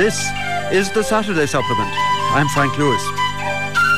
[0.00, 0.30] This
[0.72, 1.90] is the Saturday Supplement.
[2.32, 3.04] I'm Frank Lewis.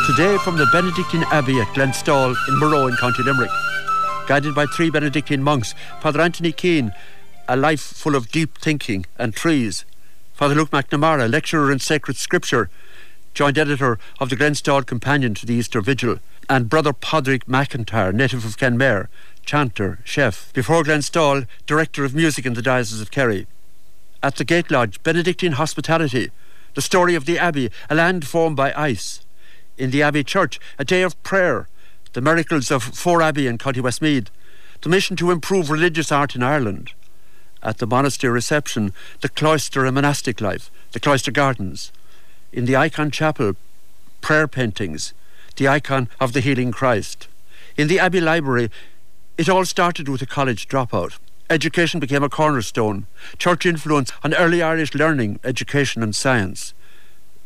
[0.05, 3.53] Today from the Benedictine Abbey at Glenstal in Murroe in County Limerick.
[4.27, 6.93] Guided by three Benedictine monks, Father Anthony Keane,
[7.47, 9.85] a life full of deep thinking and trees.
[10.35, 12.69] Father Luke McNamara, lecturer in sacred scripture,
[13.33, 16.19] joint editor of the Glenstal Companion to the Easter Vigil,
[16.51, 19.07] and Brother Padraig McIntyre, native of Kenmare,
[19.47, 20.53] chanter, chef.
[20.53, 23.47] Before Glenstal, director of music in the Diocese of Kerry.
[24.23, 26.31] At the Gate Lodge, Benedictine hospitality,
[26.75, 29.21] the story of the Abbey, a land formed by ice.
[29.77, 31.69] In the Abbey Church, a day of prayer,
[32.13, 34.31] the miracles of Fore Abbey in County Westmeath,
[34.83, 36.93] the mission to improve religious art in Ireland.
[37.65, 41.91] At the monastery reception, the cloister and monastic life, the cloister gardens.
[42.53, 43.55] In the icon chapel,
[44.21, 45.15] prayer paintings,
[45.57, 47.27] the icon of the healing Christ.
[47.77, 48.71] In the Abbey Library,
[49.37, 51.19] it all started with a college dropout.
[51.53, 53.07] Education became a cornerstone,
[53.37, 56.73] church influence on early Irish learning, education, and science.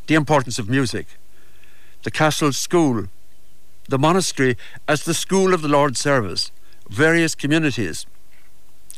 [0.07, 1.19] The importance of music.
[2.05, 3.09] The Castle School,
[3.89, 6.53] the monastery as the school of the Lord's service,
[6.89, 8.07] various communities.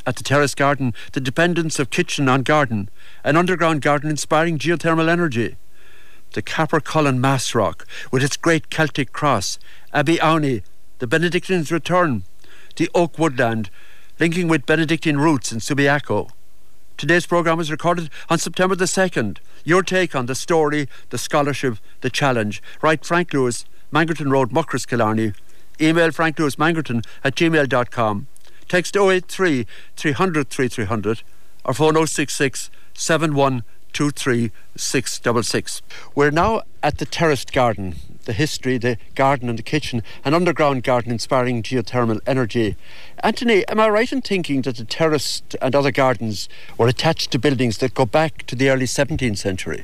[0.07, 2.91] At the terrace garden, the dependence of kitchen on garden,
[3.25, 5.57] an underground garden inspiring geothermal energy.
[6.35, 9.59] The Cappercullen Mass Rock, with its great Celtic cross,
[9.95, 10.65] Abbey Owney,
[10.99, 12.25] the Benedictines' return,
[12.77, 13.71] the Oak Woodland,
[14.19, 16.31] linking with Benedictine roots in Subiaco.
[16.97, 19.39] Today's programme was recorded on September the 2nd.
[19.65, 22.61] Your take on the story, the scholarship, the challenge.
[22.83, 25.33] Write Frank Lewis, Mangerton Road, Muckross, Killarney.
[25.81, 28.27] Email franklewismangerton at gmail.com.
[28.69, 29.67] Text 083
[29.97, 31.23] 300 3300
[31.65, 35.83] or phone 066 7123 666.
[36.17, 37.95] We're now at the terraced garden
[38.29, 42.77] the history, the garden and the kitchen, an underground garden inspiring geothermal energy.
[43.25, 47.39] Anthony, am I right in thinking that the terraced and other gardens were attached to
[47.39, 49.83] buildings that go back to the early 17th century?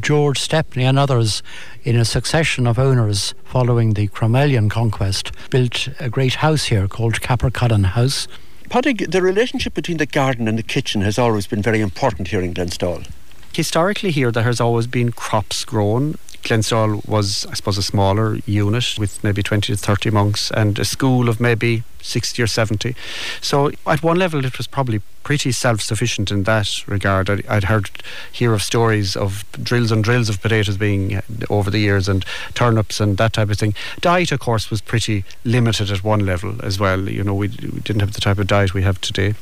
[0.00, 1.42] George Stepney and others,
[1.84, 7.20] in a succession of owners following the Cromwellian conquest, built a great house here called
[7.20, 8.26] Cappercullen House.
[8.70, 12.40] Padraig, the relationship between the garden and the kitchen has always been very important here
[12.40, 13.06] in Glenstal.
[13.52, 18.96] Historically, here there has always been crops grown Glenstal was, I suppose, a smaller unit
[18.98, 22.94] with maybe 20 to 30 monks and a school of maybe 60 or 70.
[23.40, 27.30] So at one level, it was probably pretty self-sufficient in that regard.
[27.30, 27.90] I'd, I'd heard
[28.30, 32.24] hear of stories of drills and drills of potatoes being uh, over the years and
[32.52, 33.74] turnips and that type of thing.
[34.00, 37.08] Diet, of course, was pretty limited at one level as well.
[37.08, 39.34] You know, we didn't have the type of diet we have today.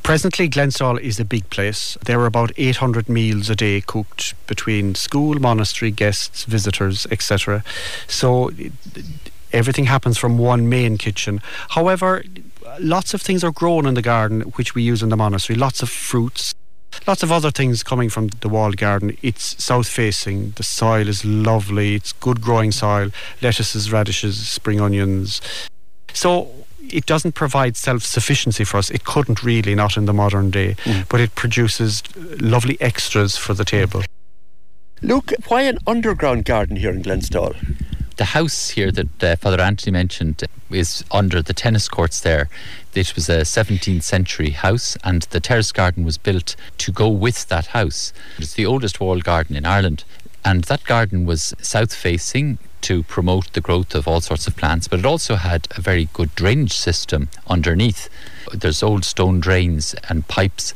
[0.00, 1.98] Presently, Glenstal is a big place.
[2.06, 7.62] There are about 800 meals a day cooked between school, monastery, guests, visitors, etc.
[8.06, 8.50] So
[9.52, 11.42] everything happens from one main kitchen.
[11.70, 12.24] However,
[12.80, 15.58] lots of things are grown in the garden which we use in the monastery.
[15.58, 16.54] Lots of fruits,
[17.06, 19.18] lots of other things coming from the walled garden.
[19.20, 20.52] It's south facing.
[20.52, 21.96] The soil is lovely.
[21.96, 23.10] It's good growing soil.
[23.42, 25.42] Lettuces, radishes, spring onions.
[26.14, 26.50] So
[26.92, 28.90] it doesn't provide self sufficiency for us.
[28.90, 31.08] It couldn't really, not in the modern day, mm.
[31.08, 34.02] but it produces lovely extras for the table.
[35.00, 37.56] Luke, why an underground garden here in Glenstal?
[38.16, 42.48] The house here that uh, Father Anthony mentioned is under the tennis courts there.
[42.94, 47.48] It was a 17th century house, and the terrace garden was built to go with
[47.48, 48.12] that house.
[48.38, 50.04] It's the oldest walled garden in Ireland,
[50.44, 54.88] and that garden was south facing to promote the growth of all sorts of plants,
[54.88, 58.08] but it also had a very good drainage system underneath.
[58.52, 60.74] There's old stone drains and pipes.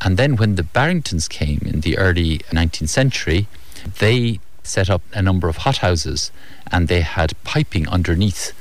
[0.00, 3.48] And then when the Barringtons came in the early 19th century,
[3.98, 6.30] they set up a number of hothouses
[6.70, 8.52] and they had piping underneath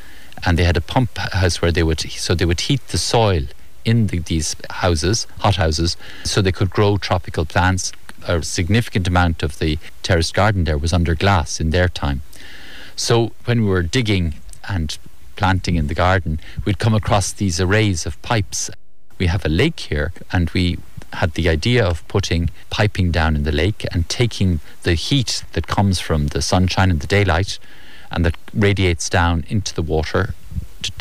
[0.46, 3.44] and they had a pump house where they would so they would heat the soil
[3.84, 7.92] in the, these houses hothouses so they could grow tropical plants
[8.28, 12.22] a significant amount of the terraced garden there was under glass in their time
[12.96, 14.36] so when we were digging
[14.68, 14.98] and
[15.36, 18.70] planting in the garden, we'd come across these arrays of pipes.
[19.18, 20.78] We have a lake here, and we
[21.14, 25.68] had the idea of putting piping down in the lake and taking the heat that
[25.68, 27.58] comes from the sunshine and the daylight
[28.12, 30.34] and that radiates down into the water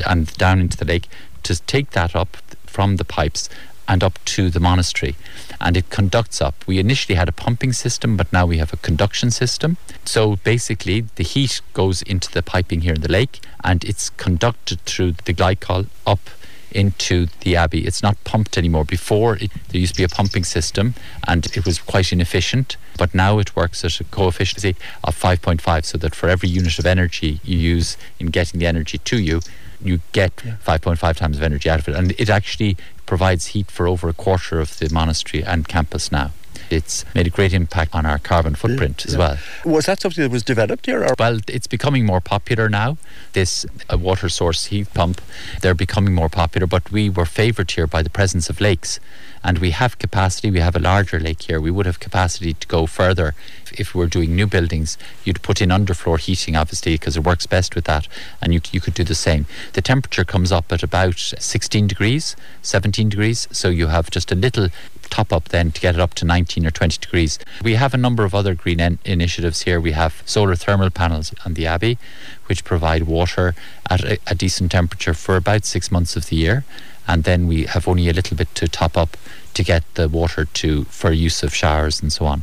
[0.06, 1.08] and down into the lake
[1.42, 3.48] to take that up from the pipes
[3.88, 5.16] and up to the monastery.
[5.60, 6.54] And it conducts up.
[6.66, 9.76] We initially had a pumping system, but now we have a conduction system.
[10.04, 14.80] So basically, the heat goes into the piping here in the lake and it's conducted
[14.80, 16.30] through the glycol up
[16.74, 17.86] into the abbey.
[17.86, 18.84] It's not pumped anymore.
[18.84, 20.94] Before, it, there used to be a pumping system
[21.26, 25.98] and it was quite inefficient, but now it works at a coefficient of 5.5 so
[25.98, 29.40] that for every unit of energy you use in getting the energy to you,
[29.80, 31.94] you get 5.5 times of energy out of it.
[31.94, 32.76] And it actually
[33.06, 36.30] provides heat for over a quarter of the monastery and campus now.
[36.70, 39.18] It's made a great impact on our carbon footprint Yeah, as yeah.
[39.18, 39.38] well.
[39.74, 41.04] Was that something that was developed here?
[41.04, 41.14] Or?
[41.18, 42.96] Well, it's becoming more popular now.
[43.32, 45.20] This uh, water source heat pump,
[45.60, 48.98] they're becoming more popular, but we were favoured here by the presence of lakes.
[49.44, 51.60] And we have capacity, we have a larger lake here.
[51.60, 53.34] We would have capacity to go further.
[53.76, 57.46] If, we were doing new buildings, you'd put in underfloor heating, obviously, because it works
[57.46, 58.08] best with that.
[58.40, 59.46] And you, you could do the same.
[59.74, 63.46] The temperature comes up at about 16 degrees, 17 degrees.
[63.52, 64.68] So you have just a little
[65.10, 67.38] top up then to get it up to 19 or 20 degrees.
[67.62, 69.78] We have a number of other green en- initiatives here.
[69.78, 71.98] We have solar thermal panels on the Abbey,
[72.46, 73.54] which provide water
[73.90, 76.64] at a, a decent temperature for about six months of the year.
[77.06, 79.16] And then we have only a little bit to top up
[79.54, 82.42] to get the water to for use of showers and so on.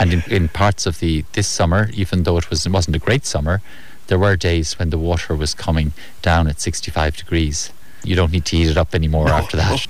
[0.00, 2.98] And in, in parts of the this summer, even though it was it wasn't a
[2.98, 3.62] great summer,
[4.08, 5.92] there were days when the water was coming
[6.22, 7.70] down at 65 degrees.
[8.02, 9.86] You don't need to heat it up anymore after that.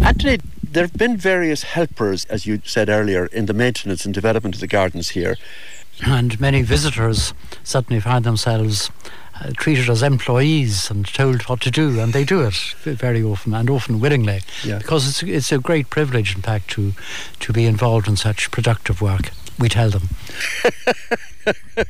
[0.04, 4.54] Anthony, there have been various helpers, as you said earlier, in the maintenance and development
[4.54, 5.36] of the gardens here.
[6.00, 8.90] And many visitors suddenly find themselves
[9.40, 12.54] uh, treated as employees and told what to do, and they do it
[12.84, 14.78] very often and often willingly, Yeah.
[14.78, 16.92] because it's it's a great privilege, in fact, to
[17.40, 19.30] to be involved in such productive work.
[19.58, 20.08] We tell them.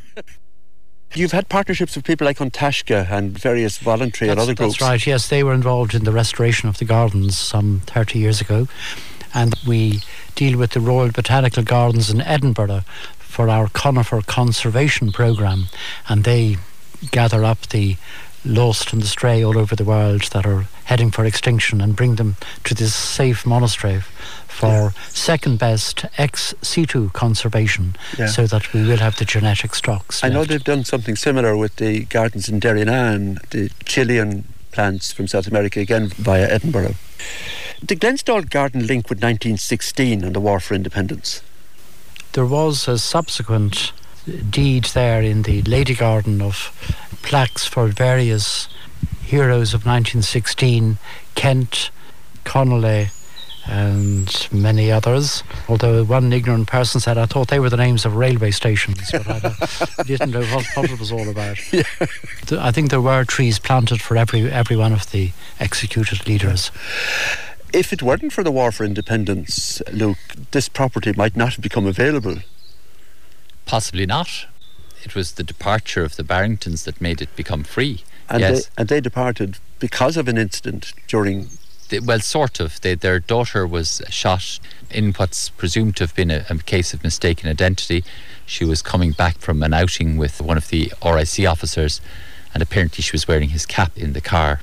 [1.15, 4.79] You've had partnerships with people like An Taisce and various voluntary and other groups.
[4.79, 5.07] That's right.
[5.07, 8.67] Yes, they were involved in the restoration of the gardens some 30 years ago,
[9.35, 10.01] and we
[10.35, 12.85] deal with the Royal Botanical Gardens in Edinburgh
[13.33, 15.65] for our conifer conservation program,
[16.07, 16.59] and they
[17.11, 17.97] gather up the
[18.45, 22.17] lost and the stray all over the world that are heading for extinction and bring
[22.17, 24.01] them to this safe monastery
[24.49, 28.27] for second best ex situ conservation Yeah.
[28.27, 30.23] so that we will have the genetic stocks.
[30.23, 35.27] I know they've done something similar with the gardens in Derrynane, the Chilean plants from
[35.27, 36.97] South America, again via Edinburgh.
[37.83, 41.41] The Glenstal Garden link with 1916 and the War for Independence.
[42.33, 43.93] There was a subsequent
[44.49, 46.73] deed there in the Lady Garden of
[47.23, 48.69] plaques for various
[49.23, 50.99] heroes of 1916,
[51.35, 51.91] Ceannt,
[52.45, 53.09] Connolly,
[53.67, 55.43] and many others.
[55.69, 59.27] Although one ignorant person said, I thought they were the names of railway stations, but
[59.99, 61.57] I didn't know what, what it was all about.
[61.71, 61.87] Th-
[62.53, 66.71] I think there were trees planted for every, every one of the executed leaders.
[67.73, 70.19] If it weren't for the War for Independence, Luke,
[70.51, 72.37] this property might not have become available.
[73.65, 74.47] Possibly not.
[75.05, 78.05] It was the departure of the Barringtons that made it become free.
[78.29, 78.67] And, yes.
[78.67, 81.49] they, and they departed because of an incident during.
[82.05, 82.81] Well, sort of.
[82.83, 84.61] They, their daughter was shot
[84.91, 88.05] in what's presumed to have been a, a case of mistaken identity.
[88.45, 92.01] She was coming back from an outing with one of the RIC officers,
[92.53, 94.61] and apparently she was wearing his cap in the car.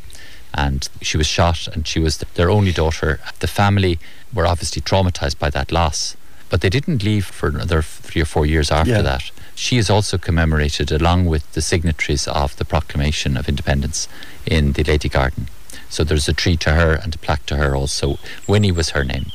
[0.53, 3.19] And she was shot, and she was their only daughter.
[3.39, 3.99] The family
[4.33, 6.15] were obviously traumatized by that loss,
[6.49, 9.01] but they didn't leave for another three or four years after Yeah.
[9.03, 9.31] that.
[9.55, 14.07] She is also commemorated along with the signatories of the Proclamation of Independence
[14.45, 15.49] in the Lady Garden.
[15.89, 18.19] So there's a tree to her and a plaque to her also.
[18.47, 19.31] Winnie was her name.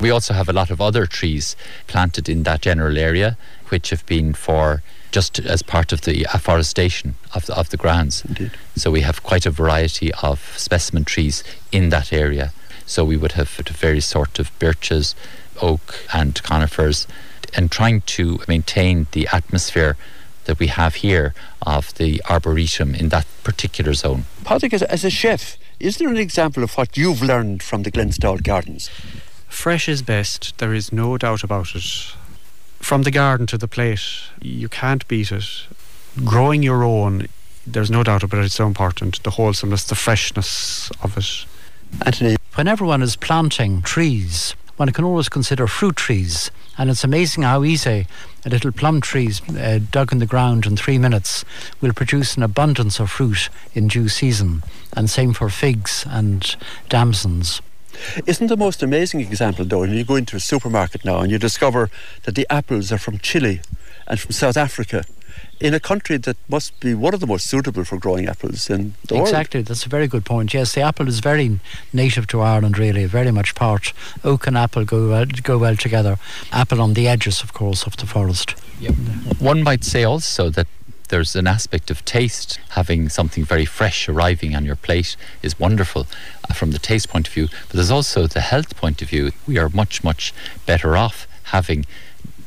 [0.00, 3.36] We also have a lot of other trees planted in that general area,
[3.68, 8.22] which have been for just as part of the afforestation of the, of the grounds.
[8.26, 8.52] Indeed.
[8.76, 11.42] So we have quite a variety of specimen trees
[11.72, 12.52] in that area.
[12.84, 15.14] So we would have various sort of birches,
[15.60, 17.06] oak, and conifers,
[17.54, 19.96] and trying to maintain the atmosphere
[20.44, 24.24] that we have here of the arboretum in that particular zone.
[24.44, 27.90] Patrick, as, as a chef, is there an example of what you've learned from the
[27.90, 28.88] Glenstal Gardens?
[29.48, 32.14] Fresh is best, there is no doubt about it.
[32.78, 34.02] From the garden to the plate,
[34.40, 35.66] you can't beat it.
[36.24, 37.26] Growing your own,
[37.66, 39.22] there's no doubt about it, it's so important.
[39.22, 41.46] The wholesomeness, the freshness of it.
[42.04, 46.50] Anthony, when everyone is planting trees, one can always consider fruit trees.
[46.78, 48.06] And it's amazing how easy
[48.44, 51.44] a little plum tree uh, dug in the ground in three minutes
[51.80, 54.62] will produce an abundance of fruit in due season.
[54.92, 56.54] And same for figs and
[56.88, 57.62] damsons.
[58.26, 61.38] Isn't the most amazing example, though, when you go into a supermarket now and you
[61.38, 61.88] discover
[62.24, 63.60] that the apples are from Chile
[64.06, 65.04] and from South Africa,
[65.60, 68.94] in a country that must be one of the most suitable for growing apples in
[69.08, 69.28] the world?
[69.28, 70.52] Exactly, that's a very good point.
[70.52, 71.60] Yes, the apple is very
[71.92, 73.92] native to Ireland, really, very much part.
[74.24, 76.18] Oak and apple go well, go well together.
[76.52, 78.50] Apple on the edges, of course, of the forest.
[79.38, 80.66] One might say also that
[81.08, 82.58] there's an aspect of taste.
[82.70, 86.06] Having something very fresh arriving on your plate is wonderful
[86.48, 89.32] uh, from the taste point of view, but there's also the health point of view.
[89.46, 90.34] We are much, much
[90.66, 91.86] better off having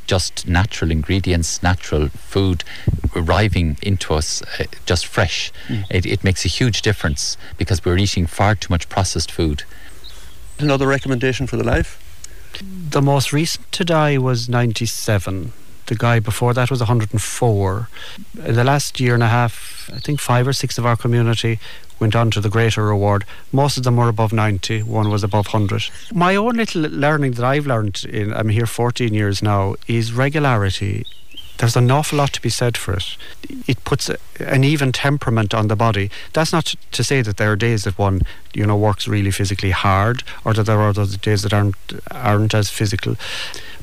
[0.09, 2.63] just natural ingredients, natural food
[3.15, 5.51] arriving into us uh, just fresh.
[5.91, 9.63] It, it makes a huge difference because we're eating far too much processed food.
[10.57, 12.01] Another recommendation for the life?
[12.89, 15.53] The most recent to die was 97.
[15.89, 17.89] The guy before that was 104.
[18.45, 21.57] In the last year and a half, I think five or six of our community
[21.99, 23.25] went on to the greater award.
[23.51, 25.89] Most of them were above 90, one was above 100.
[26.13, 31.07] My own little learning that I've learned in, I'm here 14 years now, is regularity
[31.59, 33.17] there's an awful lot to be said for it.
[33.67, 36.09] It puts an even temperament on the body.
[36.31, 38.21] That's not to say that there are days that one,
[38.53, 41.75] you know, works really physically hard, or that there are other days that aren't
[42.11, 43.17] aren't as physical.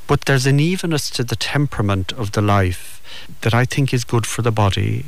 [0.07, 3.03] But there's an evenness to the temperament of the life
[3.41, 5.05] that I think is good for the body.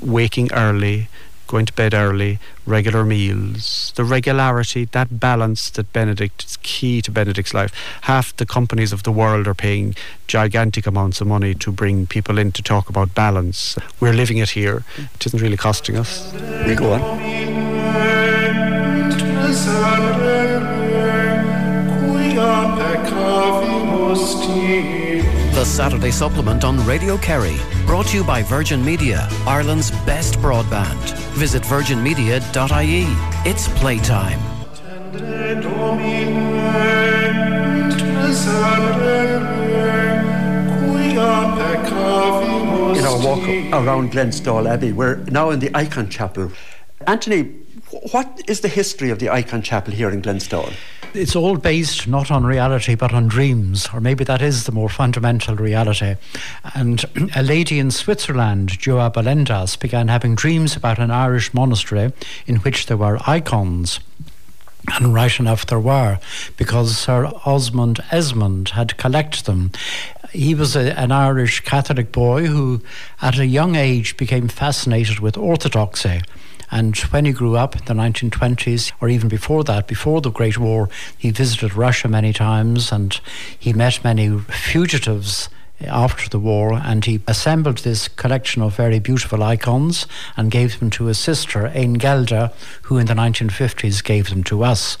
[0.00, 1.08] Waking early,
[1.52, 7.10] going to bed early, regular meals, the regularity, that balance that Benedict is key to
[7.10, 7.72] Benedict's life.
[8.02, 9.94] Half the companies of the world are paying
[10.26, 13.76] gigantic amounts of money to bring people in to talk about balance.
[14.00, 14.84] We're living it here.
[15.14, 16.32] It isn't really costing us.
[16.66, 17.02] We go on.
[25.54, 27.56] The Saturday Supplement on Radio Kerry,
[27.86, 31.14] brought to you by Virgin Media, Ireland's best broadband.
[31.34, 33.04] Visit virginmedia.ie.
[33.48, 34.38] It's playtime.
[42.96, 46.52] In our walk around Glenstal Abbey, we're now in the Icon Chapel.
[47.06, 47.61] Anthony,
[48.10, 50.72] what is the history of the Icon Chapel here in Glenstal?
[51.14, 54.88] it's all based not on reality but on dreams, or maybe that is the more
[54.88, 56.16] fundamental reality.
[56.74, 57.04] And
[57.36, 62.12] a lady in Switzerland, Joa Bolendas, began having dreams about an Irish monastery
[62.46, 64.00] in which there were icons.
[64.94, 66.18] And right enough there were,
[66.56, 69.70] because Sir Osmond Esmonde had collected them.
[70.32, 72.82] He was a, an Irish Catholic boy who,
[73.20, 76.22] at a young age, became fascinated with orthodoxy
[76.72, 80.56] and when he grew up in the 1920s, or even before that, before the Great
[80.56, 80.88] War,
[81.18, 83.20] he visited Russia many times and
[83.58, 85.50] he met many fugitives
[85.86, 90.90] after the war, and he assembled this collection of very beautiful icons and gave them
[90.90, 91.66] to his sister,
[91.98, 92.50] Gelder,
[92.82, 94.98] who in the 1950s gave them to us.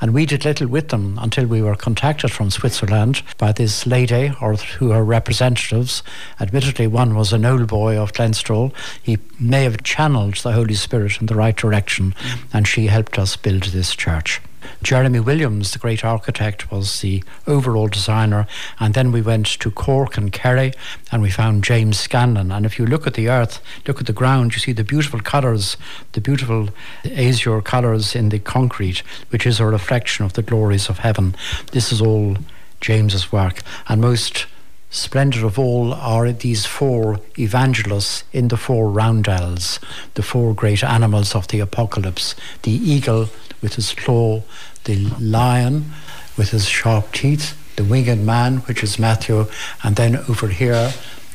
[0.00, 4.32] And we did little with them until we were contacted from Switzerland by this lady
[4.40, 6.02] or through her representatives.
[6.40, 8.72] Admittedly, one was an old boy of Glenstal.
[9.02, 12.14] He may have channeled the Holy Spirit in the right direction,
[12.52, 14.40] and she helped us build this church.
[14.82, 18.46] Jeremy Williams, the great architect, was the overall designer.
[18.78, 20.72] And then we went to Cork and Kerry
[21.10, 22.52] and we found James Scanlon.
[22.52, 25.20] And if you look at the earth, look at the ground, you see the beautiful
[25.20, 25.76] colours,
[26.12, 26.68] the beautiful
[27.04, 31.34] azure colours in the concrete, which is a reflection of the glories of heaven.
[31.72, 32.36] This is all
[32.80, 33.62] James's work.
[33.88, 34.46] And most
[34.90, 39.78] splendid of all are these four evangelists in the four roundels,
[40.14, 43.28] the four great animals of the apocalypse the eagle
[43.62, 44.42] with his claw,
[44.84, 45.92] the lion
[46.36, 49.46] with his sharp teeth, the winged man, which is Matthew,
[49.82, 50.92] and then over here,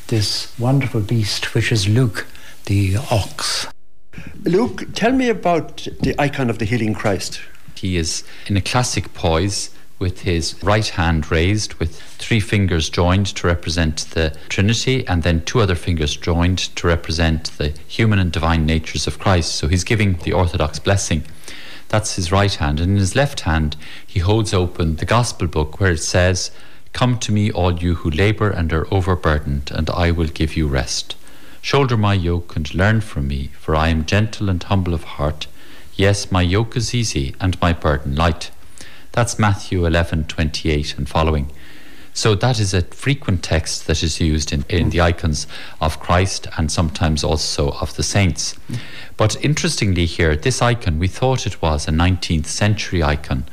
[0.08, 2.26] this wonderful beast, which is Luke,
[2.66, 3.66] the ox.
[4.44, 7.40] Luke, tell me about the icon of the healing Christ.
[7.74, 13.26] He is in a classic poise with his right hand raised with three fingers joined
[13.26, 18.30] to represent the Trinity and then two other fingers joined to represent the human and
[18.30, 19.54] divine natures of Christ.
[19.54, 21.24] So he's giving the Orthodox blessing.
[21.88, 22.80] That's his right hand.
[22.80, 23.76] And in his left hand,
[24.06, 26.50] he holds open the Gospel book where it says,
[26.92, 30.66] Come to me, all you who labor and are overburdened, and I will give you
[30.66, 31.14] rest.
[31.60, 35.46] Shoulder my yoke and learn from me, for I am gentle and humble of heart.
[35.94, 38.50] Yes, my yoke is easy and my burden light.
[39.16, 41.50] That's Matthew 11 28 and following.
[42.12, 45.46] So that is a frequent text that is used in, in the icons
[45.80, 48.56] of Christ and sometimes also of the saints.
[49.16, 53.46] But interestingly, here, this icon, we thought it was a 19th century icon.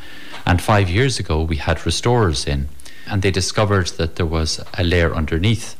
[0.46, 2.68] And five years ago, we had restorers in,
[3.08, 5.78] and they discovered that there was a layer underneath.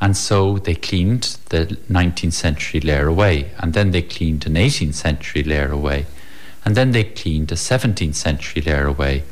[0.00, 4.94] And so they cleaned the 19th century layer away, and then they cleaned an 18th
[4.94, 6.06] century layer away
[6.64, 9.24] and then they cleaned a 17th century layer away.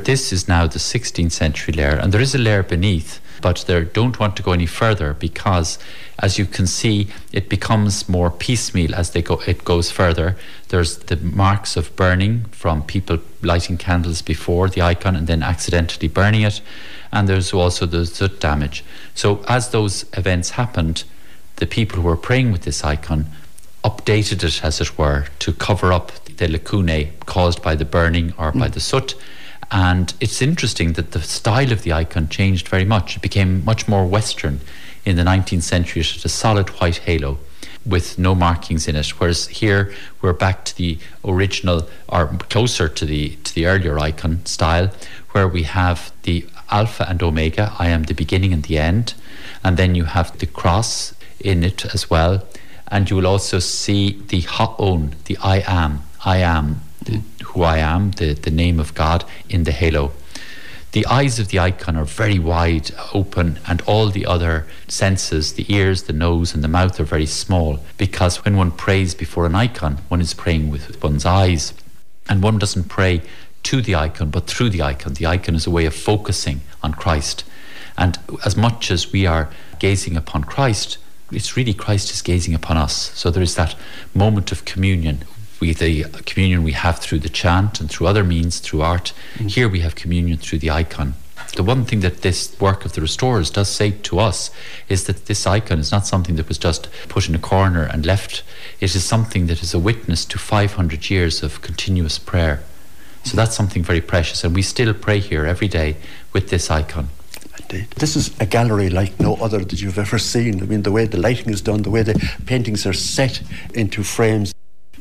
[0.00, 3.84] This is now the 16th century layer, and there is a layer beneath, but they
[3.84, 5.78] don't want to go any further because,
[6.18, 9.40] as you can see, it becomes more piecemeal as they go.
[9.46, 10.36] It goes further.
[10.68, 16.08] There's the marks of burning from people lighting candles before the icon and then accidentally
[16.08, 16.60] burning it,
[17.12, 18.84] and there's also the soot damage.
[19.14, 21.04] So as those events happened,
[21.56, 23.26] the people who were praying with this icon
[23.84, 28.52] updated it, as it were, to cover up the lacunae caused by the burning or
[28.52, 28.60] mm.
[28.60, 29.14] by the soot.
[29.70, 33.16] And it's interesting that the style of the icon changed very much.
[33.16, 34.60] It became much more Western
[35.04, 36.00] in the 19th century.
[36.00, 37.38] It had a solid white halo.
[37.86, 39.08] with no markings in it.
[39.20, 44.44] Whereas here we're back to the original or closer to the to the earlier icon
[44.46, 44.90] style,
[45.32, 47.74] where we have the Alpha and Omega.
[47.78, 49.14] I am the beginning and the end,
[49.62, 52.42] and then you have the cross in it as well,
[52.94, 57.78] and you will also see the Ha'on, the I am, I am, the, who I
[57.78, 60.12] am, the the name of God in the halo.
[60.92, 65.66] The eyes of the icon are very wide open, and all the other senses, the
[65.74, 69.56] ears, the nose, and the mouth, are very small because when one prays before an
[69.56, 71.74] icon, one is praying with one's eyes.
[72.28, 73.22] And one doesn't pray
[73.64, 75.14] to the icon, but through the icon.
[75.14, 77.42] The icon is a way of focusing on Christ.
[77.98, 80.98] And as much as we are gazing upon Christ,
[81.30, 83.12] it's really Christ is gazing upon us.
[83.14, 83.74] So there is that
[84.14, 85.24] moment of communion
[85.60, 89.12] we the communion we have through the chant and through other means, through art.
[89.36, 89.50] Mm.
[89.50, 91.14] Here we have communion through the icon.
[91.56, 94.50] The one thing that this work of the restorers does say to us
[94.88, 98.04] is that this icon is not something that was just put in a corner and
[98.04, 98.42] left.
[98.80, 102.62] It is something that is a witness to 500 years of continuous prayer.
[103.24, 105.96] So that's something very precious, and we still pray here every day
[106.32, 107.08] with this icon.
[107.70, 107.90] Indeed.
[107.96, 110.62] This is a gallery like no other that you've ever seen.
[110.62, 112.14] I mean, the way the lighting is done, the way the
[112.46, 113.42] paintings are set
[113.74, 114.54] into frames.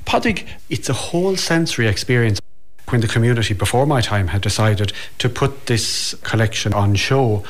[0.05, 2.39] Padraig, it's a whole sensory experience.
[2.89, 7.43] When the community before my time had decided to put this collection on show,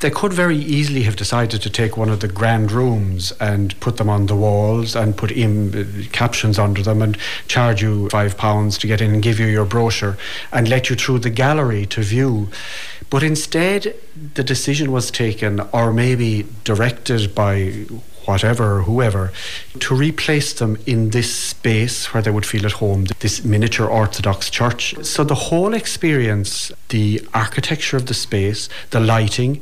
[0.00, 3.98] they could very easily have decided to take one of the grand rooms and put
[3.98, 8.78] them on the walls and put in captions under them and charge you five pounds
[8.78, 10.16] to get in and give you your brochure
[10.52, 12.48] and let you through the gallery to view.
[13.10, 13.96] But instead,
[14.34, 17.86] the decision was taken, or maybe directed by
[18.24, 19.32] whatever, whoever,
[19.80, 24.48] to replace them in this space where they would feel at home, this miniature Orthodox
[24.48, 24.94] church.
[25.04, 29.60] So the whole experience, the architecture of the space, the lighting,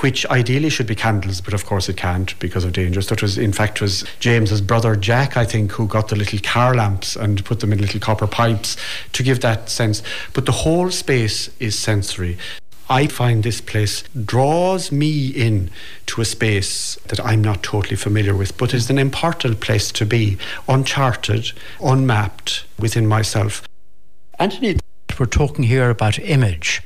[0.00, 3.08] which ideally should be candles, but of course it can't because of dangers.
[3.08, 6.74] That was, in fact, was James's brother Jack, I think, who got the little car
[6.74, 8.76] lamps and put them in little copper pipes
[9.12, 10.02] to give that sense.
[10.34, 12.38] But the whole space is sensory.
[12.90, 15.70] I find this place draws me in
[16.06, 20.06] to a space that I'm not totally familiar with, but is an important place to
[20.06, 23.62] be, uncharted, unmapped within myself.
[24.38, 24.78] Anthony,
[25.18, 26.82] we're talking here about image.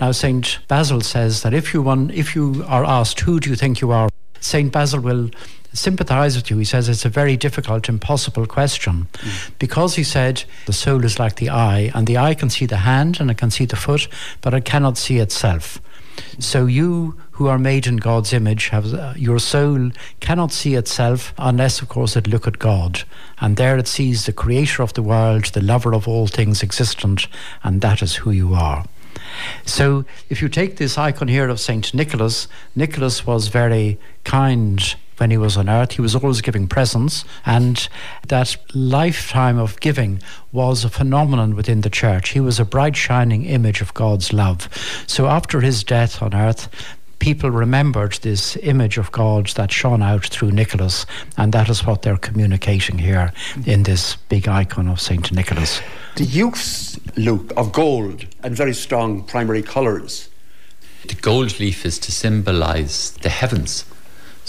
[0.00, 0.60] Now, St.
[0.68, 4.08] Basil says that if you, if you are asked, who do you think you are?
[4.40, 4.72] St.
[4.72, 5.30] Basil will
[5.72, 6.58] sympathize with you.
[6.58, 9.50] He says it's a very difficult, impossible question mm.
[9.58, 12.78] because he said the soul is like the eye, and the eye can see the
[12.78, 14.08] hand and it can see the foot,
[14.40, 15.80] but it cannot see itself.
[16.38, 21.32] So you who are made in God's image have uh, your soul cannot see itself
[21.38, 23.04] unless of course it look at God
[23.40, 27.28] and there it sees the creator of the world the lover of all things existent
[27.62, 28.84] and that is who you are
[29.64, 35.30] so if you take this icon here of Saint Nicholas Nicholas was very kind when
[35.30, 35.92] he was on earth.
[35.92, 37.86] He was always giving presents, and
[38.28, 42.30] that lifetime of giving was a phenomenon within the church.
[42.30, 44.68] He was a bright, shining image of God's love.
[45.06, 46.70] So after his death on earth,
[47.18, 51.04] people remembered this image of God that shone out through Nicholas,
[51.36, 53.30] and that is what they're communicating here
[53.66, 55.82] in this big icon of Saint Nicholas.
[56.16, 60.30] The use, Luke, of gold and very strong primary colours.
[61.06, 63.84] The gold leaf is to symbolize the heavens.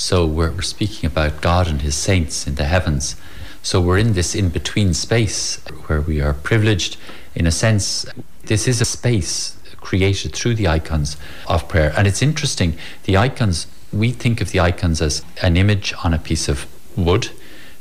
[0.02, 3.16] So we're, we're speaking about God and His saints in the heavens.
[3.62, 6.98] So we're in this in between space where we are privileged.
[7.36, 8.08] In a sense,
[8.42, 11.94] this is a space created through the icons of prayer.
[11.96, 16.20] And it's interesting, the icons, we think of the icons as an image on a
[16.20, 16.66] piece of
[16.98, 17.30] wood,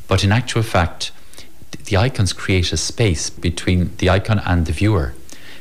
[0.06, 1.12] but in actual fact,
[1.86, 5.14] the icons create a space between the icon and the viewer.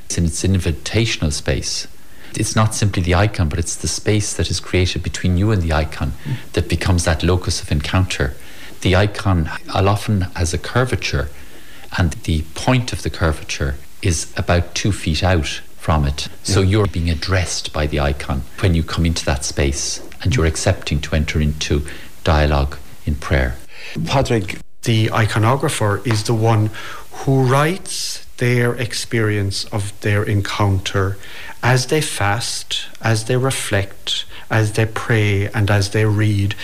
[0.06, 1.88] It's an, it's an invitational space
[2.38, 5.62] it's not simply the icon, but it's the space that is created between you and
[5.62, 6.14] the icon
[6.54, 8.36] that becomes that locus of encounter.
[8.82, 11.30] The icon often has a curvature,
[11.98, 16.28] and the point of the curvature is about two feet out from it.
[16.44, 20.46] So you're being addressed by the icon when you come into that space and you're
[20.46, 21.86] accepting to enter into
[22.24, 23.56] dialogue in prayer.
[24.06, 26.70] Padraig, the iconographer is the one
[27.12, 31.18] who writes their experience of their encounter
[31.62, 36.56] as they fast, as they reflect, as they pray, and as they read.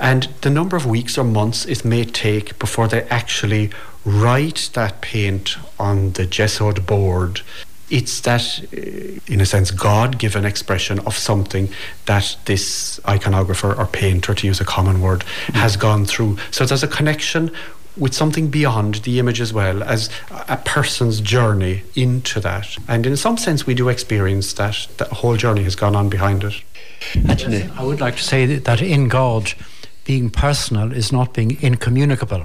[0.00, 3.70] And the number of weeks or months it may take before they actually
[4.04, 7.42] write that paint on the gessoed board.
[7.90, 11.70] It's that, uh, in a sense, God given expression of something
[12.04, 15.22] that this iconographer or painter, to use a common word,
[15.54, 16.38] has gone through.
[16.50, 17.50] So there's a connection
[17.98, 20.08] with something beyond the image as well as
[20.48, 22.76] a person's journey into that.
[22.86, 26.44] And in some sense, we do experience that the whole journey has gone on behind
[26.44, 26.54] it.
[27.28, 29.52] Actually, I would like to say that in God,
[30.04, 32.44] being personal is not being incommunicable.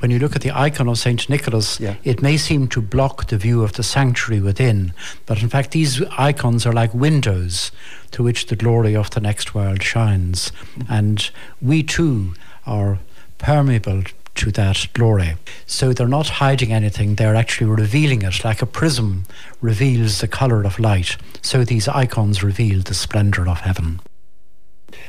[0.00, 1.28] When you look at the icon of St.
[1.30, 1.94] Nicholas, Yeah.
[2.04, 4.92] it may seem to block the view of the sanctuary within,
[5.24, 7.70] but in fact, these icons are like windows
[8.12, 10.52] through which the glory of the next world shines.
[10.88, 11.30] And
[11.62, 12.34] we too
[12.66, 12.98] are
[13.38, 14.02] permeable
[14.36, 15.36] to that glory.
[15.66, 19.24] So they're not hiding anything, they're actually revealing it, like a prism
[19.60, 21.16] reveals the colour of light.
[21.42, 24.00] So these icons reveal the splendour of heaven.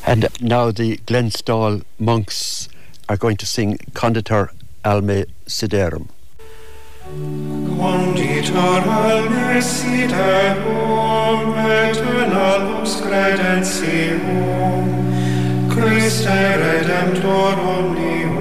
[0.05, 2.69] And now the Glenstal monks
[3.09, 4.51] are going to sing Conditor
[4.83, 6.09] Alme Siderum.
[7.77, 10.61] Conditor alme siderum
[11.55, 14.21] eternalus credentium
[15.71, 18.37] Christe Redemptor omnium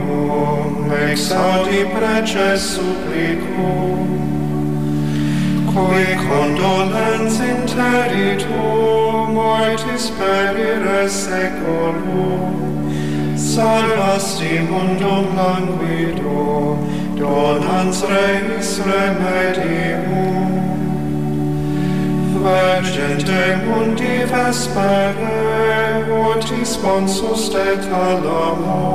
[0.92, 4.06] exaudi preces supplicum,
[5.66, 12.52] cui condolens interitum mortis perire seculum,
[13.36, 16.78] salvasti mundum languido,
[17.16, 20.16] donans reis remedium.
[22.46, 28.86] Vergente mundi vespere, mutis ponsus de talamo,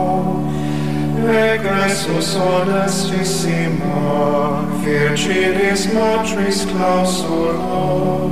[1.29, 8.31] Egressus honestissima, virginis matris clausulo,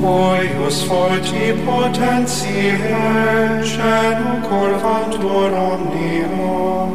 [0.00, 6.90] coius forti potentiae cenucor curvantur omnium,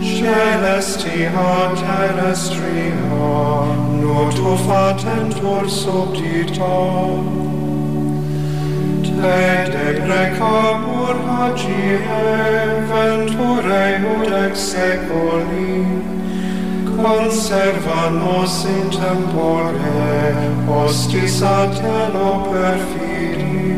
[0.00, 1.48] celestia
[1.84, 3.20] terrestria,
[4.00, 6.76] nutu fatentur subdita,
[9.24, 11.98] Te deprecamur agie
[12.90, 13.84] venture
[14.14, 15.80] ut ex secoli,
[16.96, 19.94] conserva nos in tempore
[20.66, 23.72] hostis a telo perfidi.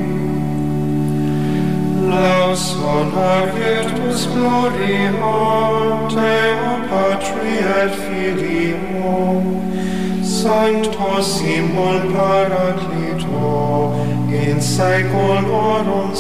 [2.10, 5.12] Laus honor virtus gloria
[6.16, 9.75] Deo Patri et Filio
[10.46, 13.36] Simon Paraclito
[14.30, 16.14] in saeculorum.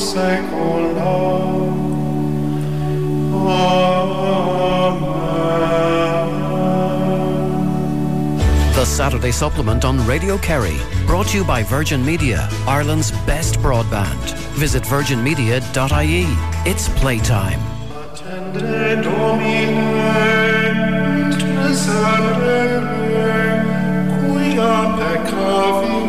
[3.32, 4.06] Amen.
[8.74, 14.34] The Saturday Supplement on Radio Kerry, brought to you by Virgin Media, Ireland's best broadband.
[14.58, 16.26] Visit virginmedia.ie.
[16.68, 17.60] It's playtime.
[18.12, 20.16] Attende Domine,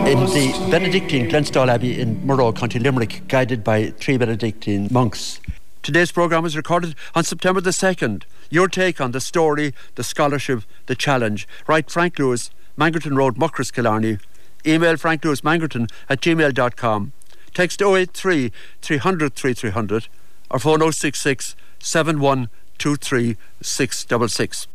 [0.08, 5.40] In the Benedictine Glenstal Abbey in Murroe, County Limerick, guided by three Benedictine monks.
[5.84, 8.24] Today's programme was recorded on September the 2nd.
[8.50, 11.48] Your take on the story, the scholarship, the challenge.
[11.68, 14.18] Write Frank Lewis, Mangerton Road, Muckross, Killarney.
[14.66, 17.12] Email franklewismangerton at gmail.com.
[17.54, 20.08] Text 083 300 3300
[20.50, 24.68] or phone 066 7123 666.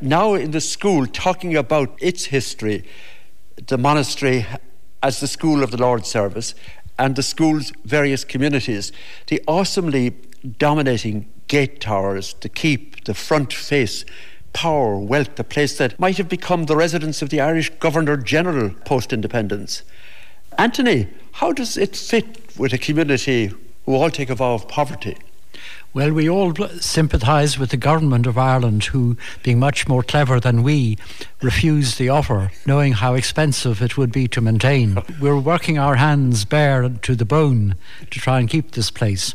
[0.00, 2.84] Now in the school, talking about its history,
[3.66, 4.46] the monastery
[5.02, 6.54] as the school of the Lord's service
[6.98, 8.92] and the school's various communities,
[9.28, 10.10] the awesomely
[10.58, 14.04] dominating gate towers, the keep, the front face,
[14.52, 18.70] power, wealth, the place that might have become the residence of the Irish Governor General
[18.84, 19.82] post independence.
[20.58, 23.52] Anthony, how does it fit with a community
[23.84, 25.16] who all take a vow of poverty?
[25.96, 30.62] Well, we all sympathise with the government of Ireland, who, being much more clever than
[30.62, 30.98] we,
[31.40, 34.98] refused the offer, knowing how expensive it would be to maintain.
[35.22, 37.76] We're working our hands bare to the bone
[38.10, 39.34] to try and keep this place.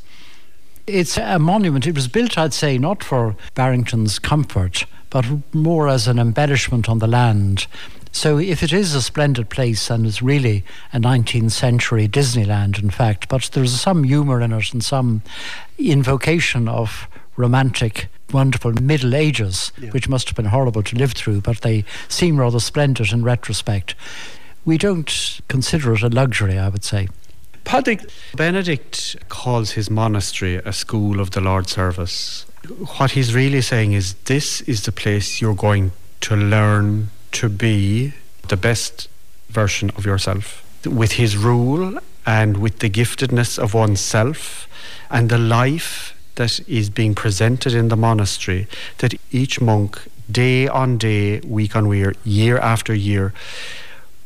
[0.86, 1.88] It's a monument.
[1.88, 7.00] It was built, I'd say, not for Barrington's comfort, but more as an embellishment on
[7.00, 7.66] the land.
[8.14, 12.90] So, if it is a splendid place and it's really a 19th century Disneyland, in
[12.90, 15.22] fact, but there's some humour in it and some
[15.80, 19.90] invocation of romantic, wonderful Middle Ages, Yeah.
[19.92, 23.96] which must have been horrible to live through, but they seem rather splendid in retrospect.
[24.66, 27.08] We don't consider it a luxury, I would say.
[28.36, 32.46] Benedict calls his monastery a school of the Lord's service.
[32.98, 38.14] What he's really saying is this is the place you're going to learn to be
[38.48, 39.08] the best
[39.50, 40.64] version of yourself.
[40.86, 44.68] With his rule and with the giftedness of oneself
[45.10, 48.68] and the life that is being presented in the monastery,
[49.00, 53.34] that each monk, day on day, week on week, year after year,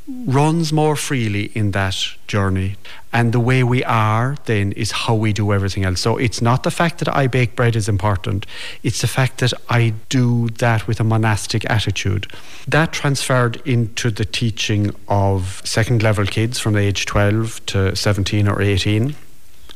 [0.07, 1.95] runs more freely in that
[2.27, 2.75] journey.
[3.11, 6.01] And the way we are then is how we do everything else.
[6.01, 8.45] So it's not the fact that I bake bread is important,
[8.83, 12.31] it's the fact that I do that with a monastic attitude.
[12.67, 18.47] That transferred into the teaching of second level kids from the age 12 to 17
[18.47, 19.15] or 18.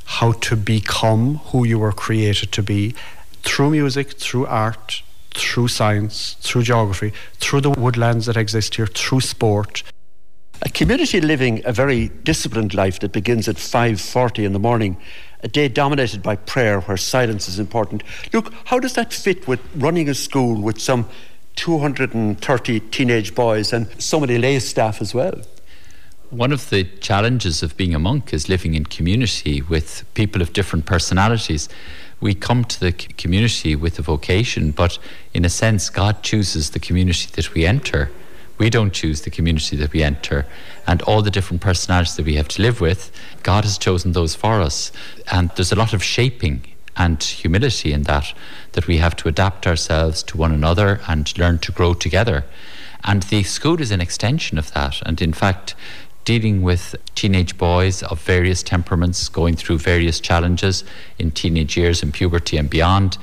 [0.10, 2.96] how to become who you were created to be
[3.44, 5.04] through music, through art,
[5.36, 9.84] through science, through geography, through the woodlands that exist here, through sport.
[10.62, 14.98] A community living a very disciplined life that begins at 5:40 in the morning,
[15.42, 18.04] a day dominated by prayer where silence is important.
[18.34, 21.08] Look, how does that fit with running a school with some
[21.56, 25.42] 230 teenage boys and so many lay staff as well?
[26.30, 30.52] One of the challenges of being a monk is living in community with people of
[30.52, 31.70] different personalities.
[32.20, 35.00] We come to the community with a vocation, but
[35.34, 38.12] in a sense, God chooses the community that we enter.
[38.60, 40.46] We don't choose the community that we enter.
[40.86, 44.36] And all the different personalities that we have to live with, God has chosen those
[44.36, 44.92] for us.
[45.32, 46.66] And there's a lot of shaping
[46.98, 48.34] and humility in that,
[48.74, 52.44] that we have to adapt ourselves to one another and learn to grow together.
[53.06, 55.02] And the school is an extension of that.
[55.06, 55.74] And in fact,
[56.26, 60.84] dealing with teenage boys of various temperaments going through various challenges
[61.18, 63.18] in teenage years and puberty and beyond,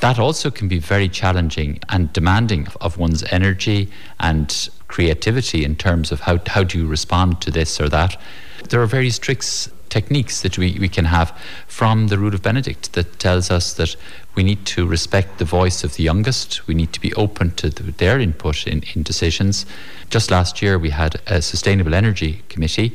[0.00, 6.12] that also can be very challenging and demanding of one's energy and creativity in terms
[6.12, 8.20] of how, how do you respond to this or that.
[8.68, 12.92] There are various tricks, techniques that we, we can have from the Rule of Benedict
[12.94, 13.96] that tells us that
[14.34, 16.66] we need to respect the voice of the youngest.
[16.66, 19.66] We need to be open to the, their input in, in decisions.
[20.10, 22.94] Just last year, we had a sustainable energy committee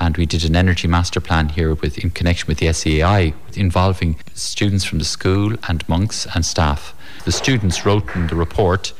[0.00, 4.16] and we did an energy master plan here with in connection with the SEAI involving
[4.34, 6.94] students from the school and monks and staff.
[7.24, 8.92] The students wrote in the report,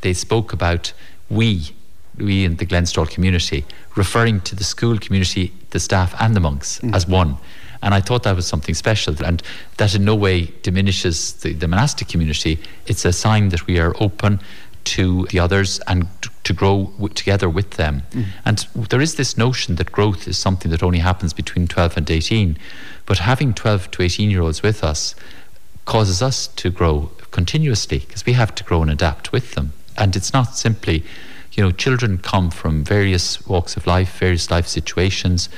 [0.00, 0.92] they spoke about
[1.28, 1.70] we,
[2.20, 3.64] we in the Glenstal community,
[3.96, 6.94] referring to the school community, the staff and the monks mm.
[6.94, 7.36] as one.
[7.82, 9.42] And I thought that was something special and
[9.78, 12.58] that in no way diminishes the, the monastic community.
[12.86, 14.40] It's a sign that we are open
[14.82, 16.06] to the others and
[16.44, 18.02] to grow w- together with them.
[18.10, 18.24] Mm.
[18.44, 22.10] And there is this notion that growth is something that only happens between 12 and
[22.10, 22.58] 18.
[23.06, 25.14] But having 12 to 18 year olds with us
[25.84, 29.72] causes us to grow continuously because we have to grow and adapt with them.
[29.96, 31.04] And it's not simply,
[31.52, 35.48] you know, children come from various walks of life, various life situations.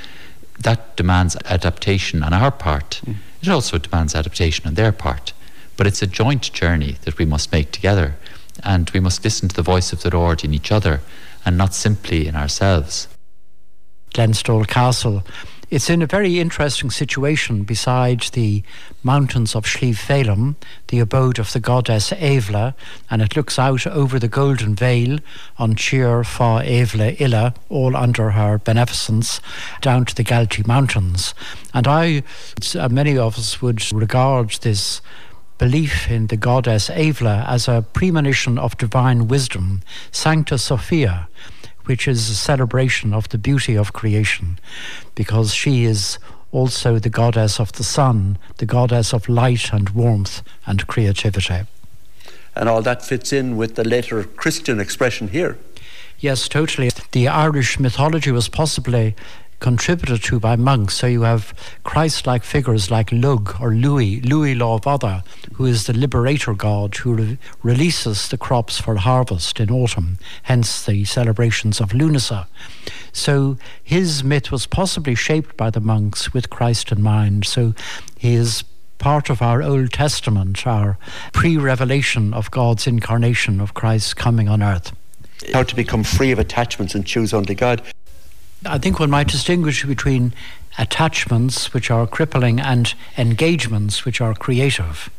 [0.59, 3.01] That demands adaptation on our part.
[3.05, 3.15] Mm.
[3.41, 5.33] It also demands adaptation on their part.
[5.77, 8.15] But it's a joint journey that we must make together
[8.63, 11.01] and we must listen to the voice of the Lord in each other
[11.45, 13.07] and not simply in ourselves.
[14.13, 15.23] Glenstal Castle.
[15.73, 18.61] It's in a very interesting situation beside the
[19.01, 22.75] mountains of Slieve the abode of the goddess Eivla,
[23.09, 25.17] and it looks out over the Golden Vale
[25.57, 29.41] on Cheer Fa Eivla Illa, all under her beneficence,
[29.81, 31.33] down to the Galtee Mountains.
[31.73, 32.21] And I,
[32.75, 35.01] uh, many of us would regard this
[35.57, 39.81] belief in the goddess Eivla as a premonition of divine wisdom,
[40.11, 41.27] Sancta Sophia,
[41.85, 44.59] which is a celebration of the beauty of creation,
[45.15, 46.17] because she is
[46.51, 51.61] also the goddess of the sun, the goddess of light and warmth and creativity.
[52.55, 55.57] And all that fits in with the later Christian expression here.
[56.19, 56.89] Yes, totally.
[57.11, 59.15] The Irish mythology was possibly
[59.59, 60.95] contributed to by monks.
[60.95, 65.93] So you have Christ like figures like Lug or Louis, Louis Lóbhada, who is the
[65.93, 71.89] liberator god who re- releases the crops for harvest in autumn, hence the celebrations of
[71.89, 72.47] Lughnasa.
[73.11, 77.45] So his myth was possibly shaped by the monks with Christ in mind.
[77.45, 77.73] So
[78.17, 78.63] he is
[78.97, 80.97] part of our Old Testament, our
[81.33, 84.93] pre revelation of God's incarnation, of Christ's coming on earth.
[85.51, 87.81] How to become free of attachments and choose only God.
[88.65, 90.33] I think one might distinguish between
[90.77, 95.09] attachments, which are crippling, and engagements, which are creative.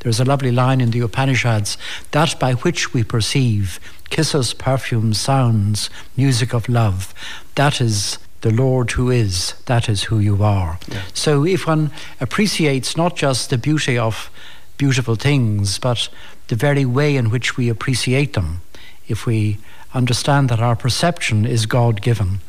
[0.00, 1.78] There's a lovely line in the Upanishads
[2.10, 7.14] that by which we perceive kisses, perfumes, sounds, music of love,
[7.54, 10.78] that is the Lord who is, that is who you are.
[10.88, 11.02] Yeah.
[11.14, 14.30] So if one appreciates not just the beauty of
[14.76, 16.08] beautiful things, but
[16.48, 18.60] the very way in which we appreciate them,
[19.08, 19.58] if we
[19.94, 22.40] understand that our perception is God given,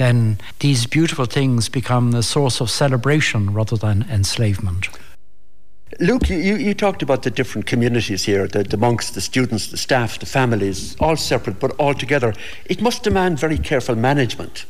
[0.00, 4.88] then these beautiful things become the source of celebration rather than enslavement.
[5.98, 9.76] Luke, you, you talked about the different communities here the, the monks, the students, the
[9.76, 12.32] staff, the families, all separate but all together.
[12.64, 14.64] It must demand very careful management.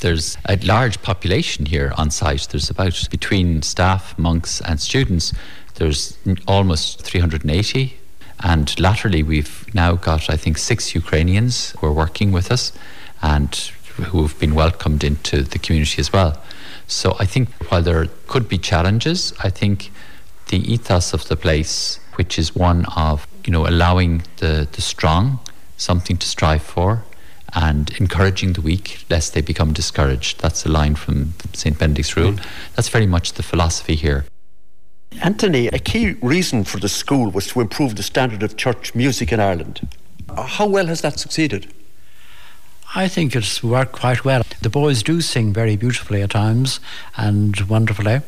[0.00, 2.46] There's a large population here on site.
[2.50, 5.32] There's about between staff, monks, and students,
[5.76, 7.96] there's almost 380.
[8.40, 12.72] And latterly, we've now got, I think, six Ukrainians who are working with us.
[13.22, 16.42] And who have been welcomed into the community as well.
[16.86, 19.90] So I think while there could be challenges, I think
[20.48, 25.40] the ethos of the place, which is one of you know allowing the, the strong
[25.76, 27.04] something to strive for
[27.54, 30.40] and encouraging the weak lest they become discouraged.
[30.40, 31.78] That's a line from St.
[31.78, 32.32] Benedict's rule.
[32.32, 32.46] Mm.
[32.74, 34.24] That's very much the philosophy here.
[35.22, 39.32] Anthony, a key reason for the school was to improve the standard of church music
[39.32, 39.88] in Ireland.
[40.36, 41.72] How well has that succeeded?
[42.96, 44.42] I think it's worked quite well.
[44.62, 46.80] The boys do sing very beautifully at times
[47.14, 48.22] and wonderfully,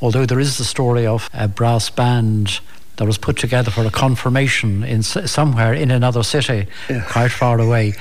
[0.00, 2.60] although there is the story of a brass band
[2.98, 7.02] that was put together for a confirmation in somewhere in another city, yeah.
[7.08, 7.94] quite far away,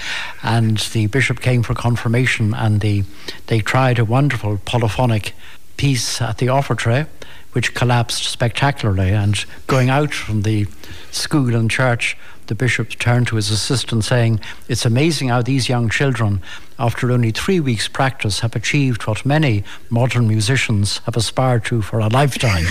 [0.43, 3.03] and the bishop came for confirmation, and the
[3.47, 5.33] they tried a wonderful polyphonic
[5.75, 7.07] piece at the offertory,
[7.53, 10.67] which collapsed spectacularly, and going out from the
[11.11, 12.17] school and church
[12.51, 16.41] the bishop turned to his assistant saying, It's amazing how these young children,
[16.77, 21.99] after only three weeks' practice, have achieved what many modern musicians have aspired to for
[21.99, 22.65] a lifetime.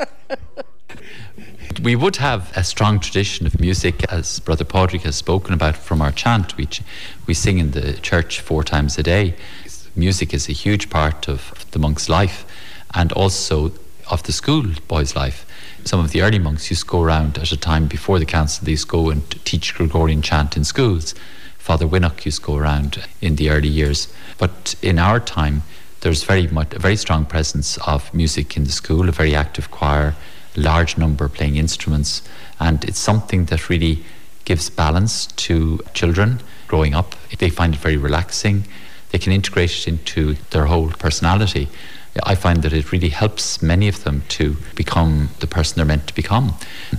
[1.82, 6.00] we would have a strong tradition of music, as Brother Padraig has spoken about from
[6.00, 6.80] our chant, which
[7.26, 9.34] we sing in the church four times a day.
[9.94, 12.46] Music is a huge part of the monk's life
[12.94, 13.70] and also
[14.10, 15.44] of the school boy's life
[15.84, 18.64] some of the early monks used to go around at a time before the council,
[18.64, 21.14] they used to go and teach Gregorian chant in schools.
[21.58, 24.12] Father Winnock used to go around in the early years.
[24.38, 25.62] But in our time,
[26.00, 29.70] there's very much a very strong presence of music in the school, a very active
[29.70, 30.14] choir,
[30.56, 32.22] a large number playing instruments,
[32.60, 34.04] and it's something that really
[34.44, 37.14] gives balance to children growing up.
[37.38, 38.66] They find it very relaxing.
[39.10, 41.68] They can integrate it into their whole personality.
[42.22, 46.06] I find that it really helps many of them to become the person they're meant
[46.06, 46.54] to become.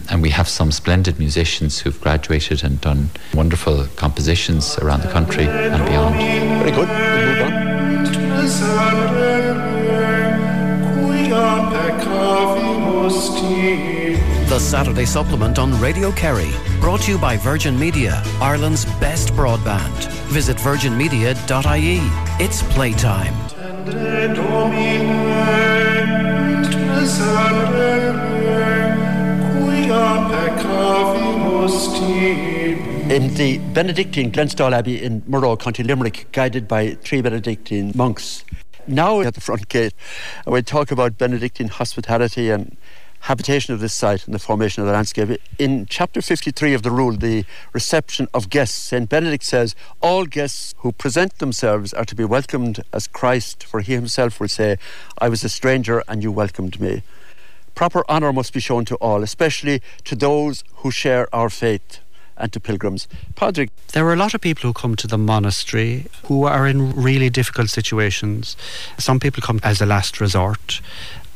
[0.10, 5.46] And we have some splendid musicians who've graduated and done wonderful compositions around the country
[5.46, 6.16] and beyond.
[6.16, 6.90] Very good.
[6.90, 7.66] We'll move on.
[14.50, 20.08] The Saturday Supplement on Radio Kerry, brought to you by Virgin Media, Ireland's best broadband.
[20.28, 22.00] Visit virginmedia.ie.
[22.44, 23.55] It's playtime.
[33.08, 38.44] In the Benedictine Glenstal Abbey in Murroe, County Limerick, guided by three Benedictine monks.
[38.88, 39.94] Now at the front gate,
[40.48, 42.76] we talk about Benedictine hospitality and
[43.26, 45.42] habitation of this site and the formation of the landscape.
[45.58, 49.10] In chapter 53 of the rule, the reception of guests, St.
[49.10, 53.94] Benedict says, All guests who present themselves are to be welcomed as Christ, for he
[53.94, 54.78] himself will say,
[55.18, 57.02] I was a stranger and you welcomed me.
[57.74, 62.00] Proper honour must be shown to all, especially to those who share our faith
[62.38, 63.08] and to pilgrims.
[63.36, 63.72] Padraig.
[63.94, 67.30] There are a lot of people who come to the monastery who are in really
[67.32, 68.56] difficult situations.
[69.00, 70.82] Some people come as a last resort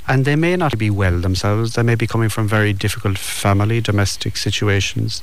[0.10, 1.76] and they may not be well themselves.
[1.76, 5.22] They may be coming from very difficult family, domestic situations.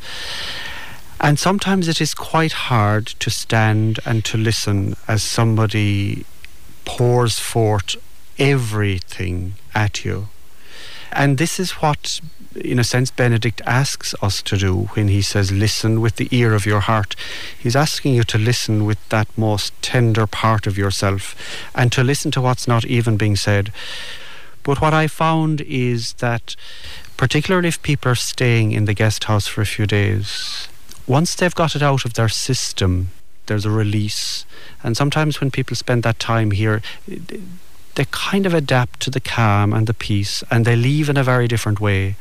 [1.21, 6.25] And sometimes it is quite hard to stand and to listen as somebody
[6.85, 7.97] pours forth
[8.39, 10.29] everything at you.
[11.11, 12.21] And this is what,
[12.55, 16.55] in a sense, Benedict asks us to do when he says, Listen with the ear
[16.55, 17.17] of your heart.
[17.59, 21.35] He's asking you to listen with that most tender part of yourself
[21.75, 23.73] and to listen to what's not even being said.
[24.67, 26.57] But what I found is that,
[27.17, 30.67] particularly if people are staying in the guest house for a few days,
[31.07, 33.11] once they've got it out of their system,
[33.47, 34.45] there's a release.
[34.83, 39.73] And sometimes when people spend that time here, they kind of adapt to the calm
[39.73, 42.17] and the peace and they leave in a very different way.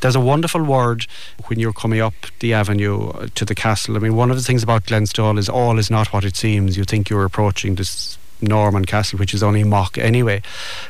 [0.00, 1.04] There's a wonderful word
[1.48, 3.94] when you're coming up the avenue uh, to the castle.
[3.96, 6.78] I mean, one of the things about Glenstal is all is not what it seems.
[6.78, 10.42] You think you're approaching this Norman Castle, which is only mock anyway.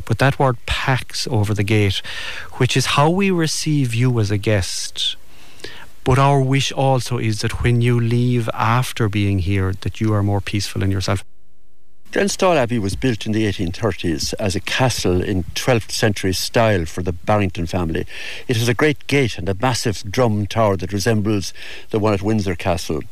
[0.05, 2.03] But that word pax over the gate,
[2.55, 5.17] which is how we receive you as a guest.
[6.05, 10.23] But our wish also is that when you leave after being here, that you are
[10.23, 11.25] more peaceful in yourself.
[12.13, 17.05] Glenstal Abbey was built in the 1830s as a castle in 12th century style for
[17.05, 18.05] the Barrington family.
[18.49, 21.55] It has a great gate and a massive drum tower that resembles
[21.91, 23.03] the one at Windsor Castle.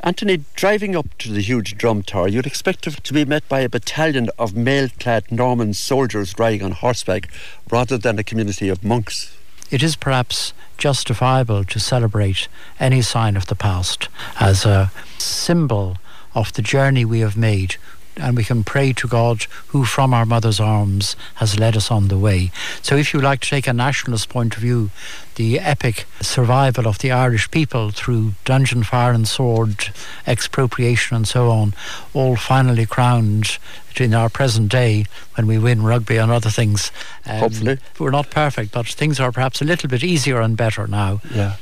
[0.00, 3.68] Anthony, driving up to the huge drum tower, you'd expect to be met by a
[3.68, 7.28] battalion of mail clad Norman soldiers riding on horseback
[7.70, 9.36] rather than a community of monks.
[9.70, 12.46] It is perhaps justifiable to celebrate
[12.78, 15.96] any sign of the past as a symbol
[16.34, 17.76] of the journey we have made
[18.16, 22.08] and we can pray to God who from our mother's arms has led us on
[22.08, 22.50] the way.
[22.82, 24.90] So if you like to take a nationalist point of view,
[25.36, 29.90] the epic survival of the Irish people through dungeon fire and sword,
[30.26, 31.74] expropriation and so on,
[32.14, 33.58] all finally crowned
[34.00, 36.90] in our present day when we win rugby and other things.
[37.24, 37.78] Um, Hopefully.
[37.98, 41.20] We're not perfect, but things are perhaps a little bit easier and better now.
[41.32, 41.56] Yeah.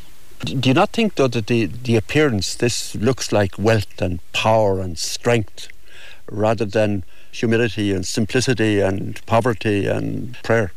[0.44, 4.80] Do you not think, though, that the, the appearance, this looks like wealth and power
[4.80, 5.68] and strength
[6.30, 10.72] rather than humility and simplicity and poverty and prayer?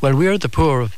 [0.00, 0.88] Well, we're the poor,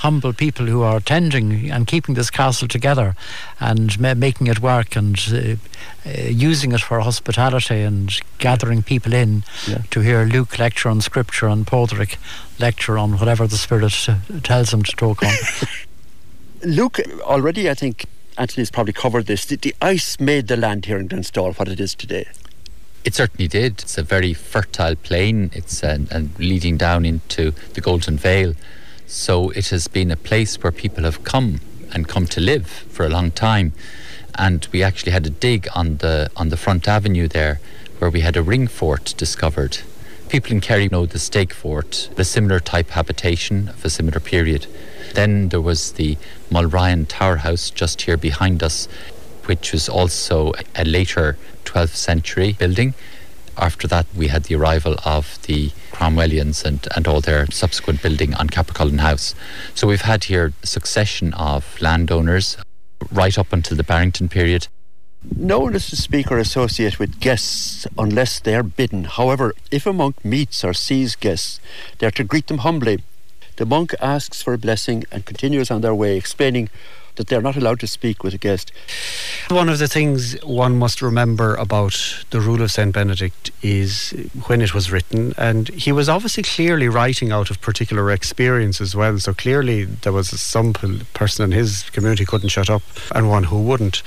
[0.00, 3.14] humble people who are tending and keeping this castle together
[3.60, 5.38] and ma- making it work and uh,
[6.06, 9.82] uh, using it for hospitality and gathering people in Yeah.
[9.90, 12.18] to hear Luke lecture on scripture and Padraig
[12.58, 15.32] lecture on whatever the Spirit uh, tells him to talk on.
[16.62, 19.44] Luke, already I think Anthony's probably covered this.
[19.46, 22.26] The, the ice made the land here in Glenstal what it is today.
[23.06, 23.82] It certainly did.
[23.82, 25.50] It's a very fertile plain.
[25.54, 28.54] It's and leading down into the Golden Vale.
[29.06, 31.60] So it has been a place where people have come
[31.92, 33.74] and come to live for a long time.
[34.34, 37.60] And we actually had a dig on the on the front avenue there,
[37.98, 39.78] where we had a ring fort discovered.
[40.28, 44.66] People in Kerry know the Staigue fort, the similar type habitation of a similar period.
[45.14, 46.18] Then there was the
[46.50, 48.88] Mulryan Tower House just here behind us,
[49.46, 52.94] which was also a later 12th century building.
[53.58, 58.34] After that, we had the arrival of the Cromwellians and, and all their subsequent building
[58.34, 59.34] on Cappercullen House.
[59.74, 62.58] So we've had here a succession of landowners
[63.10, 64.68] right up until the Barrington period.
[65.34, 69.04] No one is to speak or associate with guests unless they are bidden.
[69.04, 71.58] However, if a monk meets or sees guests,
[71.98, 73.02] they are to greet them humbly.
[73.56, 76.68] The monk asks for a blessing and continues on their way, explaining
[77.16, 78.72] that they are not allowed to speak with a guest.
[79.48, 82.92] One of the things one must remember about the rule of St.
[82.92, 84.10] Benedict is
[84.46, 88.94] when it was written, and he was obviously clearly writing out of particular experience as
[88.94, 89.18] well.
[89.18, 92.82] So clearly there was some person in his community couldn't shut up
[93.14, 94.02] and one who wouldn't.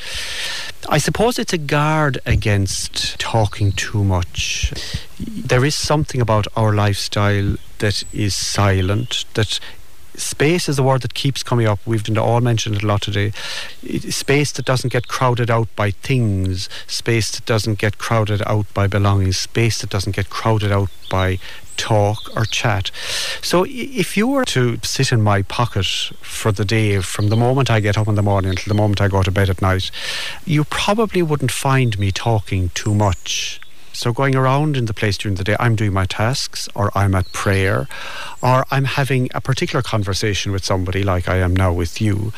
[0.87, 4.73] I suppose it's a guard against talking too much.
[5.19, 9.59] There is something about our lifestyle that is silent, that
[10.19, 11.79] space is a word that keeps coming up.
[11.85, 13.31] We've all mentioned it a lot today.
[14.09, 18.87] Space that doesn't get crowded out by things, space that doesn't get crowded out by
[18.87, 21.39] belongings, space that doesn't get crowded out by
[21.77, 22.91] talk or chat.
[23.41, 25.85] So if you were to sit in my pocket
[26.21, 28.99] for the day from the moment I get up in the morning until the moment
[28.99, 29.89] I go to bed at night,
[30.45, 33.61] you probably wouldn't find me talking too much.
[33.99, 37.13] So going around in the place during the day, I'm doing my tasks, or I'm
[37.15, 37.89] at prayer,
[38.41, 42.31] or I'm having a particular conversation with somebody like I am now with you.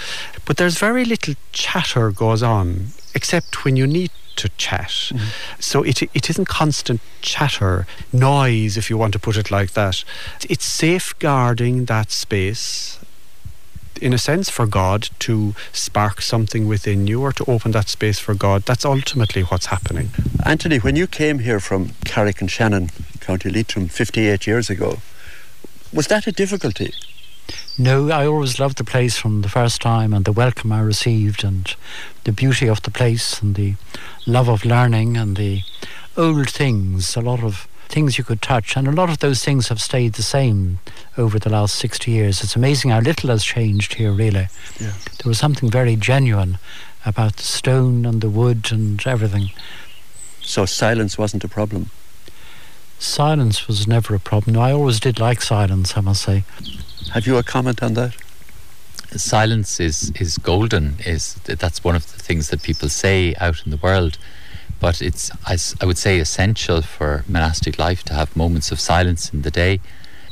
[0.46, 4.90] But there's very little chatter goes on, except when you need to chat.
[4.90, 5.28] Mm-hmm.
[5.60, 10.04] So it it isn't constant chatter, noise, if you want to put it like that.
[10.50, 12.98] It's safeguarding that space
[14.00, 18.20] in a sense, for God to spark something within you or to open that space
[18.20, 18.64] for God.
[18.64, 20.12] That's ultimately what's happening.
[20.46, 25.00] Anthony, when you came here from Carrick-on-Shannon, County Leitrim, 58 years ago,
[25.94, 26.94] was that a difficulty?
[27.78, 31.44] No, I always loved the place from the first time and the welcome I received
[31.44, 31.74] and
[32.24, 33.76] the beauty of the place and the
[34.26, 35.64] love of learning and the
[36.16, 38.76] old things, a lot of things you could touch.
[38.76, 40.80] And a lot of those things have stayed the same
[41.18, 42.44] over the last 60 years.
[42.44, 44.48] It's amazing how little has changed here, really.
[44.80, 44.94] Yeah.
[45.18, 46.58] There was something very genuine
[47.06, 49.52] about the stone and the wood and everything.
[50.42, 51.90] So silence wasn't a problem.
[53.00, 54.58] Silence was never a problem.
[54.58, 56.44] I always did like silence, I must say.
[57.14, 58.16] Have you a comment on that?
[59.18, 63.72] silence is is golden is that's one of the things that people say out in
[63.72, 64.18] the world
[64.82, 69.44] but it's I, would say essential for monastic life to have moments of silence in
[69.44, 69.80] the day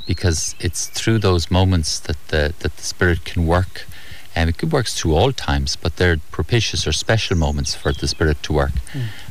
[0.07, 3.85] because it's through those moments that the that the spirit can work.
[4.35, 8.41] And it works through all times but they're propitious or special moments for the spirit
[8.43, 8.75] to work.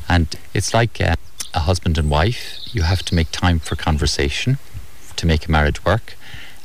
[0.07, 1.15] And it's like uh,
[1.53, 4.57] a husband and wife you have to make time for conversation
[5.15, 6.15] to make a marriage work.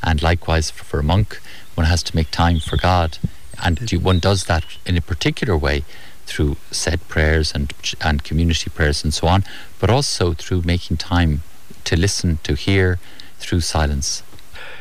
[0.03, 1.41] And likewise for, for a monk
[1.75, 3.19] one has to make time for God.
[3.65, 5.85] And you, one does that in a particular way
[6.27, 9.45] through said prayers and and community prayers and so on
[9.79, 11.43] but also through making time
[11.85, 12.99] to listen to hear
[13.39, 14.23] through silence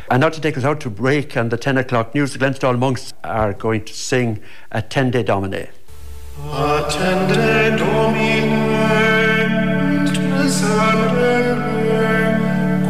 [0.10, 2.78] And now to take us out to break and the 10 o'clock news, the Glenstal
[2.78, 4.41] monks are going to sing
[4.72, 5.70] Attende Domine.
[6.52, 8.54] Attende Domine,
[10.06, 11.56] et miserere,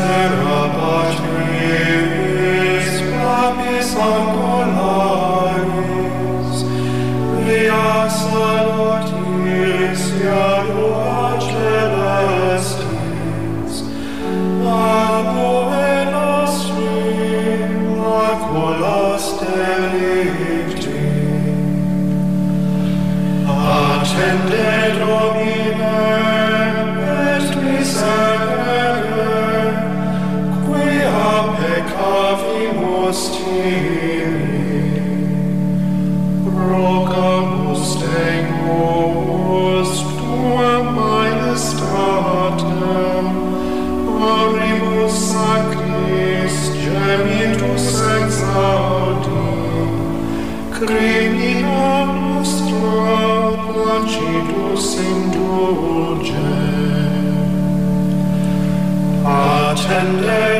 [0.00, 0.49] Dextera Patris,
[54.80, 56.32] placidus indulge.
[59.24, 60.59] Attende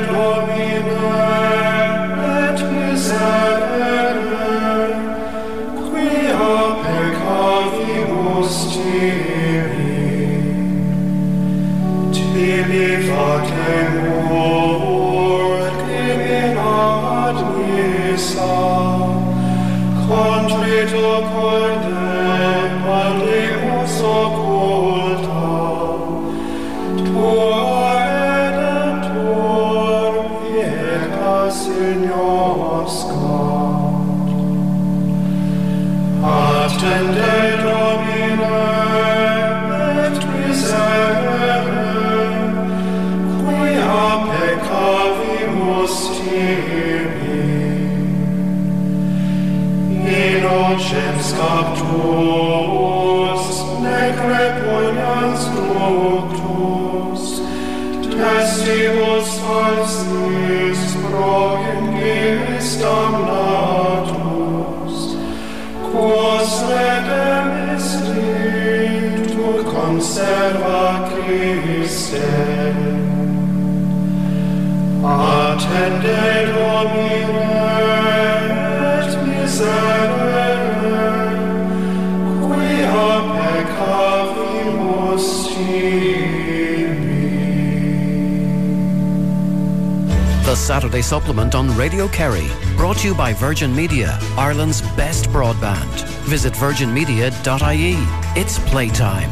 [90.80, 95.92] Saturday Supplement on Radio Kerry, brought to you by Virgin Media, Ireland's best broadband.
[96.24, 97.96] Visit virginmedia.ie.
[98.34, 99.30] It's playtime.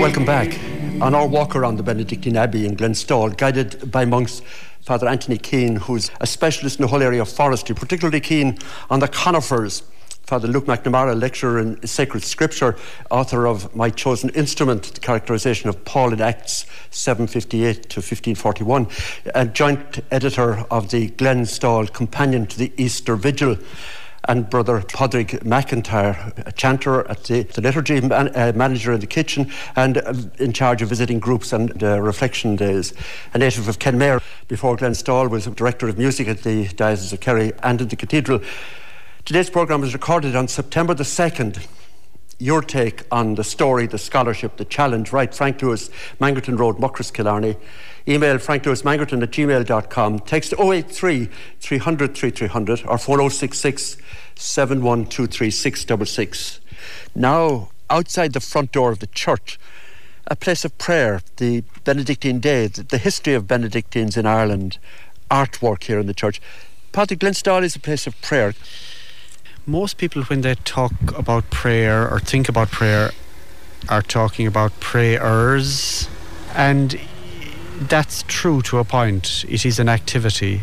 [0.00, 0.58] Welcome back.
[1.00, 4.42] On our walk around the Benedictine Abbey in Glenstal, guided by monks
[4.80, 8.58] Father Anthony Keane, who's a specialist in the whole area of forestry, particularly keen
[8.90, 9.84] on the conifers.
[10.28, 12.76] Father Luke McNamara, lecturer in sacred scripture,
[13.10, 18.88] author of My Chosen Instrument, the characterization of Paul in Acts 758 to 1541,
[19.34, 23.56] and joint editor of the Glenstal Companion to the Easter Vigil
[24.24, 29.06] and Brother Padraig McIntyre, a chanter at the, the liturgy, man, uh, manager in the
[29.06, 32.92] kitchen, and uh, in charge of visiting groups and uh, reflection days.
[33.32, 37.54] A native of Kenmare, before Glenstal was director of music at the Diocese of Kerry
[37.62, 38.42] and in the cathedral.
[39.28, 41.66] Today's programme was recorded on September the 2nd.
[42.38, 45.12] Your take on the story, the scholarship, the challenge.
[45.12, 47.58] Right, Frank Lewis, Mangerton Road, Muckross, Killarney.
[48.08, 50.20] Email franklewismangerton at gmail.com.
[50.20, 51.28] Text 083
[51.60, 53.98] 300 3300 or phone 066
[54.34, 56.60] 7123 666.
[57.14, 59.60] Now, outside the front door of the church,
[60.26, 64.78] a place of prayer, the Benedictine Day, the, history of Benedictines in Ireland,
[65.30, 66.40] artwork here in the church.
[66.92, 68.54] Padre Glenstal is a place of prayer.
[69.68, 73.10] Most people, when they talk about prayer or think about prayer,
[73.86, 76.08] are talking about prayers.
[76.54, 76.98] And
[77.78, 79.44] that's true to a point.
[79.46, 80.62] It is an activity.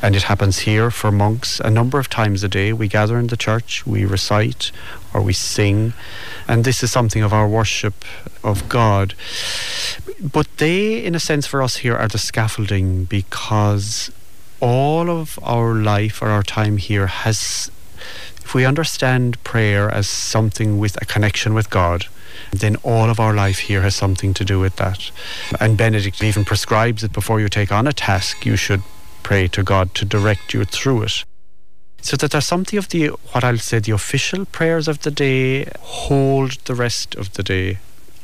[0.00, 2.72] And it happens here for monks a number of times a day.
[2.72, 4.72] We gather in the church, we recite
[5.12, 5.92] or we sing,
[6.48, 8.06] and this is something of our worship
[8.42, 9.12] of God.
[10.18, 14.10] But they, in a sense, for us here, are the scaffolding because
[14.60, 17.70] all of our life or our time here has
[18.46, 22.06] if we understand prayer as something with a connection with God,
[22.52, 25.10] then all of our life here has something to do with that.
[25.58, 28.84] And Benedict even prescribes that before you take on a task, you should
[29.24, 31.24] pray to God to direct you through it.
[32.02, 35.68] So that there's something of the what I'll say the official prayers of the day
[35.80, 37.78] hold the rest of the day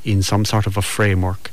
[0.04, 1.50] in some sort of a framework.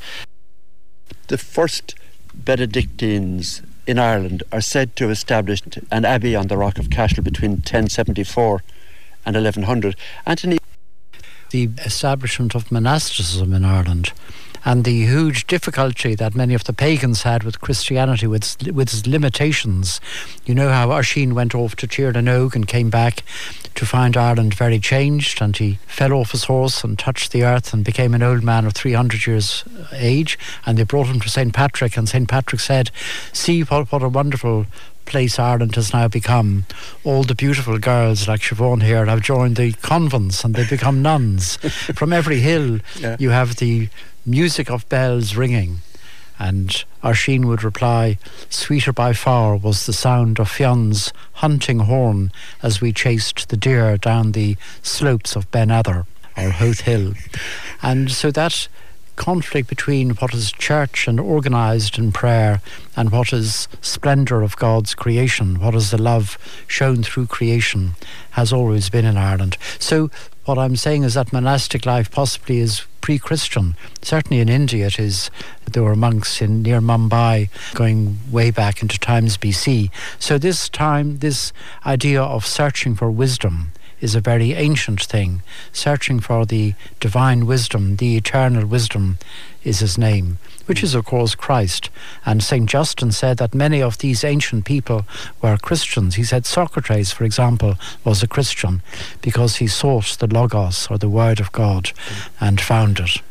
[1.28, 1.96] The first
[2.36, 7.24] Benedictines in Ireland are said to have established an abbey on the Rock of Cashel
[7.24, 8.62] between 1074
[9.26, 9.96] and 1100.
[10.28, 10.60] Anthony.
[11.50, 14.14] The establishment of monasticism in Ireland
[14.66, 19.08] and the huge difficulty that many of the pagans had with Christianity, with, with its
[19.08, 20.00] limitations.
[20.46, 23.24] You know how Oisin went off to Tirnanog and came back
[23.76, 27.74] to find Ireland very changed, and he fell off his horse and touched the earth
[27.74, 30.38] and became an old man of 300 years age.
[30.66, 31.54] And they brought him to St.
[31.54, 32.28] Patrick, and St.
[32.28, 32.92] Patrick said,
[33.32, 34.66] See what, what a wonderful
[35.10, 36.66] place Ireland has now become.
[37.04, 41.58] All the beautiful girls like Siobhan here have joined the convents and they become nuns.
[41.96, 43.18] From every hill, yeah.
[43.20, 43.90] you have the
[44.26, 45.82] music of bells ringing.
[46.38, 48.18] And Oisin would reply,
[48.50, 52.32] Sweeter by far was the sound of Fionn's hunting horn
[52.64, 56.06] as we chased the deer down the slopes of Ben Edair,
[56.38, 57.14] or Howth Hill.
[57.84, 58.70] And so that
[59.20, 62.62] conflict between what is church and organised in prayer
[62.96, 67.92] and what is splendour of God's creation, what is the love shown through creation,
[68.32, 69.58] has always been in Ireland.
[69.78, 70.10] So
[70.46, 73.76] what I'm saying is that monastic life possibly is pre-Christian.
[74.02, 75.30] Certainly in India, it is.
[75.66, 79.92] There were monks in near Mumbai going way back into times BC.
[80.18, 81.54] So this time, this
[81.86, 83.72] idea of searching for wisdom
[84.02, 85.42] is a very ancient thing.
[85.72, 89.18] Searching for the divine wisdom, the eternal wisdom,
[89.64, 91.90] is his name, which is, of course, Christ.
[92.26, 92.70] And St.
[92.70, 95.06] Justin said that many of these ancient people
[95.42, 96.16] were Christians.
[96.16, 98.82] He said Socrates, for example, was a Christian
[99.22, 101.92] because he sought the Logos, or the Word of God,
[102.40, 103.22] and found it.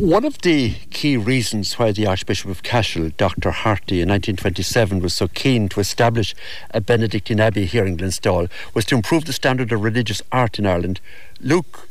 [0.00, 3.50] One of the key reasons why the Archbishop of Cashel, Dr.
[3.50, 6.34] Harty, in 1927 was so keen to establish
[6.70, 10.64] a Benedictine abbey here in Glenstal was to improve the standard of religious art in
[10.64, 11.02] Ireland.
[11.38, 11.86] Luke,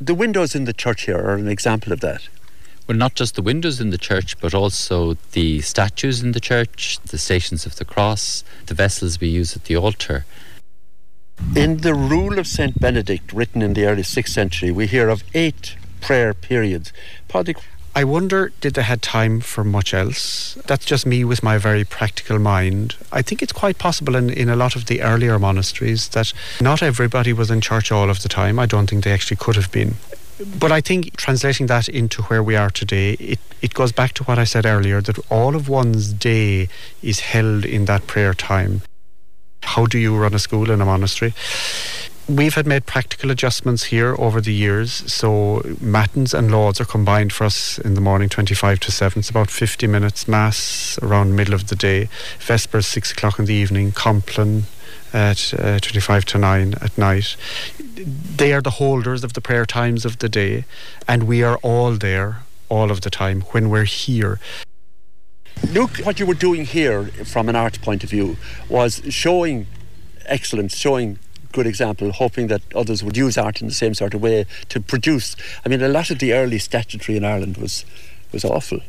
[0.00, 2.28] the windows in the church here are an example of that.
[2.88, 6.98] Well, not just the windows in the church, but also the statues in the church,
[6.98, 10.24] the stations of the cross, the vessels we use at the altar.
[11.54, 12.80] In the Rule of St.
[12.80, 16.92] Benedict, written in the early 6th century, we hear of eight prayer periods.
[17.96, 20.58] I wonder did they had time for much else?
[20.66, 22.94] That's just me with my very practical mind.
[23.10, 26.82] I think it's quite possible in, in a lot of the earlier monasteries that not
[26.82, 28.58] everybody was in church all of the time.
[28.58, 29.94] I don't think they actually could have been.
[30.60, 34.24] But I think translating that into where we are today, it, it goes back to
[34.24, 36.68] what I said earlier that all of one's day
[37.02, 38.82] is held in that prayer time.
[39.62, 41.32] How do you run a school in a monastery?
[42.28, 44.90] We've had made practical adjustments here over the years.
[45.12, 49.20] So matins and lauds are combined for us in the morning, 25 to 7.
[49.20, 50.26] It's about 50 minutes.
[50.26, 52.08] Mass around middle of the day.
[52.38, 53.92] Vespers, 6 o'clock in the evening.
[53.92, 54.64] Compline
[55.12, 57.36] at uh, 25 to 9 at night.
[57.78, 60.64] They are the holders of the prayer times of the day.
[61.06, 64.40] And we are all there all of the time when we're here.
[65.70, 68.36] Look, what you were doing here from an art point of view
[68.68, 69.66] was showing
[70.26, 71.18] excellence, showing
[71.56, 74.78] good example, hoping that others would use art in the same sort of way to
[74.78, 75.34] produce.
[75.64, 77.84] I mean, a lot of the early statuary in Ireland was
[78.30, 78.80] was awful.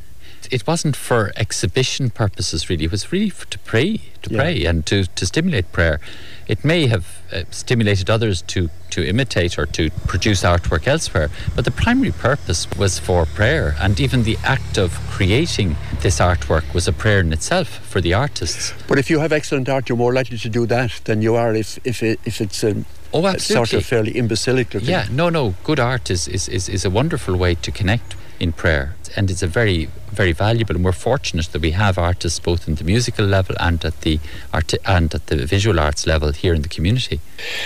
[0.52, 2.86] It wasn't for exhibition purposes, really.
[2.86, 4.38] It was really to pray, to yeah.
[4.38, 6.00] pray, and to, to stimulate prayer.
[6.48, 11.66] It may have uh, stimulated others to, to imitate or to produce artwork elsewhere, but
[11.66, 16.88] the primary purpose was for prayer, and even the act of creating this artwork was
[16.88, 18.74] a prayer in itself for the artists.
[18.88, 21.54] But if you have excellent art, you're more likely to do that than you are
[21.54, 23.56] if, if, it, if it's a Oh, absolutely.
[23.56, 24.90] sort of fairly imbecilical thing.
[24.90, 25.56] Yeah, no, no.
[25.64, 28.96] Good art is, is, is, is a wonderful way to connect in prayer.
[29.16, 32.76] And it's a very, very valuable, and we're fortunate that we have artists both in
[32.76, 34.20] the musical level and at the
[34.54, 37.20] art and at the visual arts level here in the community.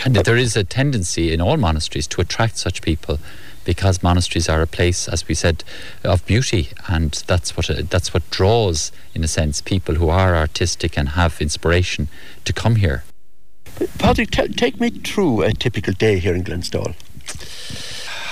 [0.06, 3.20] And that there is a tendency in all monasteries to attract such people
[3.64, 5.64] because monasteries are a place, as we said,
[6.04, 10.98] of beauty, and that's what that's what draws, in a sense, people who are artistic
[10.98, 12.08] and have inspiration
[12.46, 13.04] to come here.
[14.00, 16.96] Patrick, t- take me through a typical day here in Glenstal.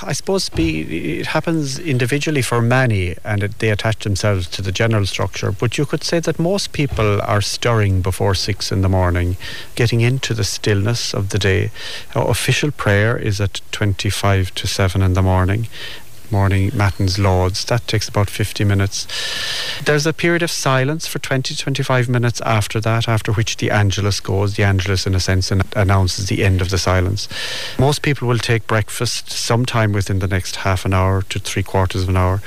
[0.02, 4.72] I suppose be, it happens individually for many and it, they attach themselves to the
[4.72, 5.52] general structure.
[5.52, 9.36] But you could say that most people are stirring before six in the morning,
[9.74, 11.70] getting into the stillness of the day.
[12.14, 15.68] Our official prayer is at 25 to 7 in the morning
[16.32, 17.64] morning matins lauds.
[17.66, 19.06] That takes about 50 minutes.
[19.84, 24.20] There's a period of silence for 20 25 minutes after that, after which the Angelus
[24.20, 24.56] goes.
[24.56, 27.28] The Angelus, in a sense, announces the end of the silence.
[27.78, 32.02] Most people will take breakfast sometime within the next half an hour to three quarters
[32.02, 32.42] of an hour.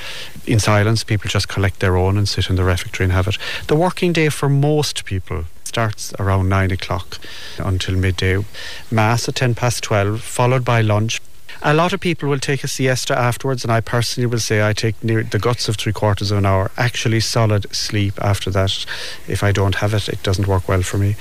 [0.46, 3.38] In silence, people just collect their own and sit in the refectory and have it.
[3.66, 7.18] The working day for most people starts around nine o'clock
[7.58, 8.44] until midday.
[8.92, 11.20] Mass at ten past twelve, followed by lunch.
[11.66, 14.74] A lot of people will take a siesta afterwards, and I personally will say I
[14.74, 16.70] take near the guts of three quarters of an hour.
[16.76, 18.84] Actually, solid sleep after that.
[19.26, 21.16] If I don't have it, it doesn't work well for me.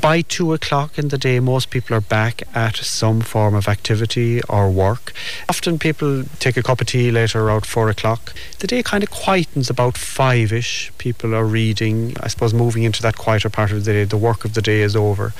[0.00, 4.42] By two o'clock in the day, most people are back at some form of activity
[4.48, 5.12] or work.
[5.48, 8.34] Often people take a cup of tea later around four o'clock.
[8.58, 10.90] The day kind of quietens about five ish.
[10.98, 14.02] People are reading, I suppose, moving into that quieter part of the day.
[14.02, 15.32] The work of the day is over.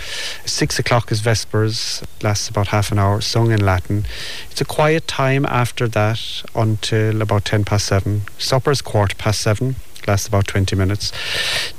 [0.45, 4.07] Six o'clock is Vespers, lasts about half an hour, sung in Latin.
[4.51, 8.23] It's a quiet time after that until about 10 past 7.
[8.39, 9.77] Supper's quarter past 7
[10.07, 11.13] lasts about 20 minutes.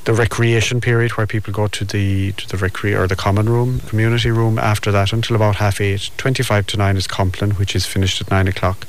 [0.05, 3.79] The recreation period where people go to the to the recre or the common room,
[3.81, 6.11] community room after that until about half 8.
[6.17, 8.87] 25 to 9 is Compline, which is finished at 9 o'clock.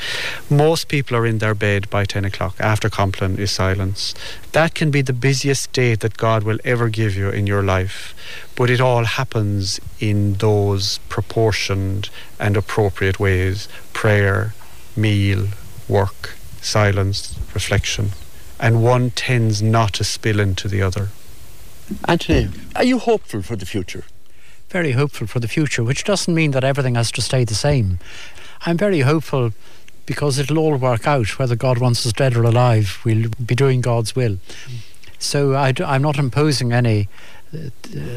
[0.50, 2.56] Most people are in their bed by 10 o'clock.
[2.58, 4.14] After Compline is silence.
[4.52, 8.14] That can be the busiest day that God will ever give you in your life.
[8.56, 14.54] But it all happens in those proportioned and appropriate ways prayer,
[14.96, 15.48] meal,
[15.88, 18.10] work, silence, reflection.
[18.60, 21.08] And one tends not to spill into the other.
[22.06, 24.04] Anthony, are you hopeful for the future?
[24.68, 27.98] Very hopeful for the future, which doesn't mean that everything has to stay the same.
[28.66, 29.52] I'm very hopeful
[30.04, 31.38] because it'll all work out.
[31.38, 34.38] Whether God wants us dead or alive, we'll be doing God's will.
[35.18, 37.08] So I am not imposing any
[37.54, 37.70] uh,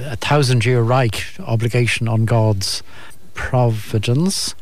[0.06, 2.84] a thousand year Reich obligation on God's
[3.34, 4.56] providence.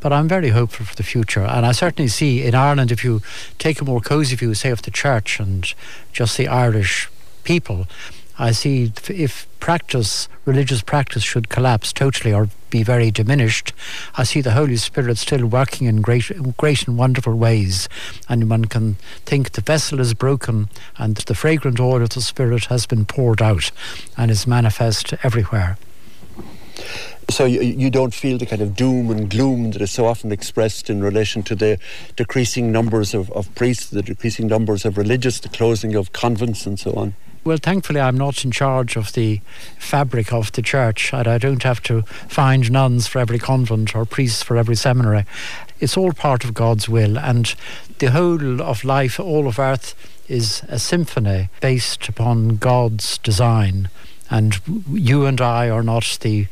[0.00, 1.42] But I'm very hopeful for the future.
[1.42, 3.22] And I certainly see in Ireland, if you
[3.58, 5.72] take a more cosy view, say, of the church and
[6.12, 7.08] just the Irish
[7.44, 7.86] people,
[8.38, 13.72] I see if practice, religious practice, should collapse totally or be very diminished,
[14.16, 17.88] I see the Holy Spirit still working in great, great and wonderful ways.
[18.28, 18.94] And one can
[19.26, 23.42] think the vessel is broken and the fragrant oil of the Spirit has been poured
[23.42, 23.70] out
[24.16, 25.76] and is manifest everywhere.
[27.30, 30.32] So you, you don't feel the kind of doom and gloom that is so often
[30.32, 31.78] expressed in relation to the
[32.16, 36.78] decreasing numbers of, of priests, the decreasing numbers of religious, the closing of convents and
[36.78, 37.14] so on?
[37.44, 39.40] Well, thankfully, I'm not in charge of the
[39.76, 44.04] fabric of the church, and I don't have to find nuns for every convent or
[44.04, 45.24] priests for every seminary.
[45.80, 47.52] It's all part of God's will, and
[47.98, 49.96] the whole of life, all of earth,
[50.28, 53.88] is a symphony based upon God's design.
[54.32, 54.60] And
[54.90, 56.46] you and I are not the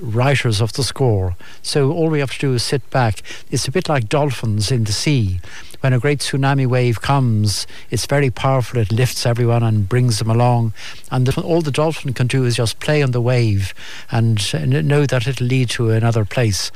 [0.00, 1.36] writers of the score.
[1.62, 3.22] So all we have to do is sit back.
[3.50, 5.40] It's a bit like dolphins in the sea.
[5.80, 8.80] When a great tsunami wave comes, it's very powerful.
[8.80, 10.72] It lifts everyone and brings them along.
[11.10, 13.74] And the, all the dolphin can do is just play on the wave
[14.10, 14.38] and
[14.88, 16.72] know that it'll lead to another place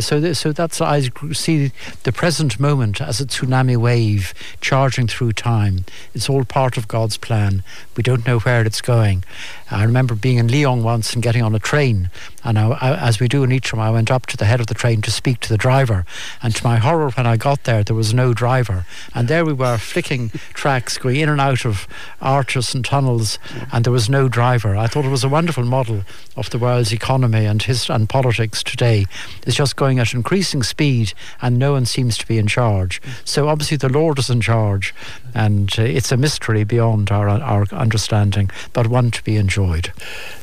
[0.00, 1.00] so so that's I
[1.32, 1.72] see
[2.02, 5.84] the present moment as a tsunami wave charging through time.
[6.14, 7.62] It's all part of God's plan.
[7.96, 9.24] We don't know where it's going.
[9.70, 12.10] I remember being in Lyon once and getting on a train,
[12.44, 14.68] and I, I, as we do in Leitrim, I went up to the head of
[14.68, 16.04] the train to speak to the driver.
[16.42, 19.52] And to my horror, when I got there, there was no driver, and there we
[19.52, 21.88] were flicking tracks going in and out of
[22.20, 23.38] arches and tunnels,
[23.72, 24.76] and there was no driver.
[24.76, 26.02] I thought it was a wonderful model
[26.36, 29.06] of the world's economy and his and politics today.
[29.46, 33.00] It's just going at increasing speed, and no one seems to be in charge.
[33.24, 34.94] So obviously the Lord is in charge,
[35.34, 39.92] and uh, it's a mystery beyond our our understanding, but one to be enjoyed.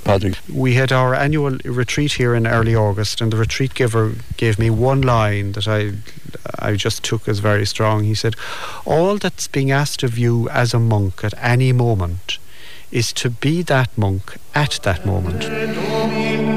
[0.03, 0.33] Padre.
[0.51, 4.69] We had our annual retreat here in early August, and the retreat giver gave me
[4.69, 5.93] one line that I
[6.59, 8.03] I just took as very strong.
[8.03, 8.35] He said,
[8.85, 12.37] "All that's being asked of you as a monk at any moment."
[12.91, 16.52] Is to be that monk at that moment.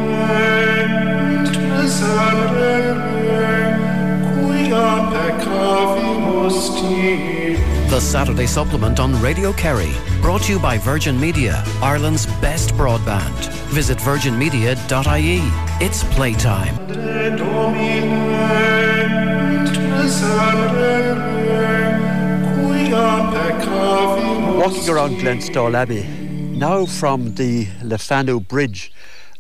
[6.57, 9.93] The Saturday Supplement on Radio Kerry,
[10.23, 13.37] brought to you by Virgin Media, Ireland's best broadband.
[13.69, 15.41] Visit virginmedia.ie.
[15.85, 16.75] It's playtime.
[24.59, 26.05] Walking around Glenstal Abbey,
[26.59, 28.93] now from the Lefanu Bridge,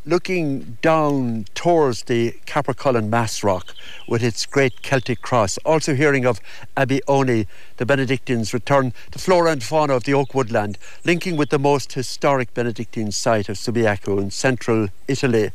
[0.06, 3.74] looking down towards the Cappercullen Mass Rock
[4.06, 5.58] with its great Celtic cross.
[5.58, 6.40] Also hearing of
[6.76, 7.48] Abbey Owney,
[7.78, 11.92] the Benedictines' return the flora and fauna of the oak woodland, linking with the most
[11.94, 15.50] historic Benedictine site of Subiaco in central Italy.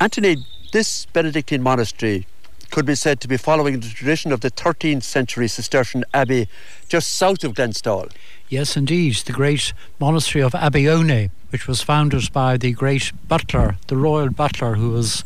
[0.00, 2.26] Anthony, this Benedictine monastery
[2.70, 6.48] could be said to be following the tradition of the 13th century Cistercian abbey
[6.88, 8.10] just south of Glenstal.
[8.50, 13.76] Yes, indeed, the great monastery of Abbey Owney, which was founded by the great butler,
[13.86, 15.22] the royal butler, who was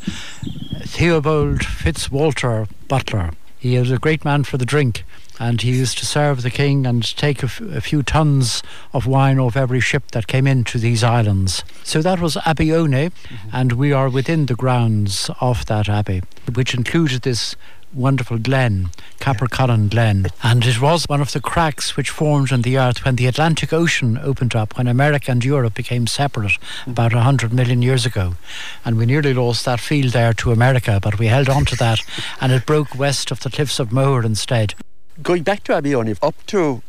[0.83, 3.31] Theobald Fitzwalter Butler.
[3.57, 5.05] He was a great man for the drink,
[5.39, 8.61] and he used to serve the king and take a, f- a few tons
[8.93, 11.63] of wine off every ship that came into these islands.
[11.83, 13.49] So that was Abbey Owney, mm-hmm.
[13.51, 16.21] and we are within the grounds of that abbey,
[16.53, 17.55] which included this
[17.95, 18.89] wonderful glen,
[19.19, 20.27] Cappercullen Glen.
[20.43, 23.71] And it was one of the cracks which formed in the earth when the Atlantic
[23.71, 28.35] Ocean opened up, when America and Europe became separate about 100 million years ago.
[28.83, 31.99] And we nearly lost that field there to America, but we held on to that
[32.41, 34.75] and it broke west of the cliffs of Moher instead.
[35.23, 36.81] Going back to Abbey Owney, up to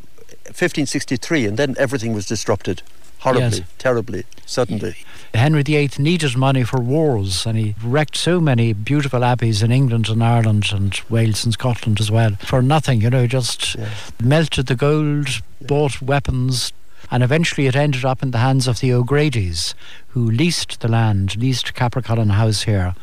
[0.47, 2.81] 1563, and then everything was disrupted
[3.19, 3.61] horribly, yes.
[3.77, 4.95] terribly, suddenly.
[5.33, 10.09] Henry VIII needed money for wars, and he wrecked so many beautiful abbeys in England
[10.09, 13.01] and Ireland and Wales and Scotland as well for nothing.
[13.01, 13.75] You know, just
[14.21, 16.71] melted the gold, bought weapons,
[17.11, 19.75] and eventually it ended up in the hands of the O'Grady's,
[20.09, 22.95] who leased the land, leased Cappercullen House here.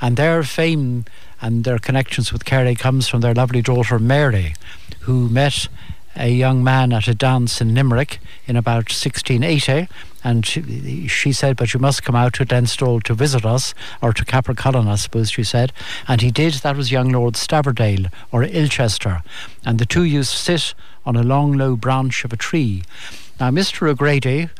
[0.00, 1.04] And their fame
[1.40, 4.54] and their connections with Kerry comes from their lovely daughter Mary,
[5.00, 5.68] who met
[6.16, 9.88] a young man at a dance in Limerick in about 1680
[10.24, 14.12] and she, she, said, but you must come out to Glenstal to visit us, or
[14.12, 15.72] to Cappercullen, I suppose she said.
[16.06, 16.54] And he did.
[16.54, 19.22] That was young Lord Stavordale, or Ilchester.
[19.64, 22.84] And the two used to sit on a long, low branch of a tree.
[23.40, 23.88] Now, Mr.
[23.88, 24.50] O'Grady,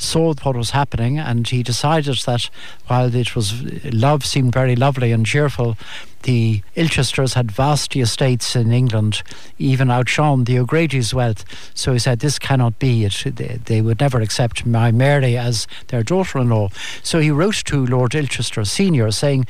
[0.00, 2.48] saw what was happening and he decided that
[2.86, 5.76] while it was love seemed very lovely and cheerful
[6.22, 9.22] the Ilchesters had vast estates in England
[9.58, 11.44] even outshone the O'Grady's wealth.
[11.74, 13.04] So he said this cannot be.
[13.04, 16.68] It they, they would never accept my Mary as their daughter-in-law.
[17.02, 19.46] So he wrote to Lord Ilchester senior saying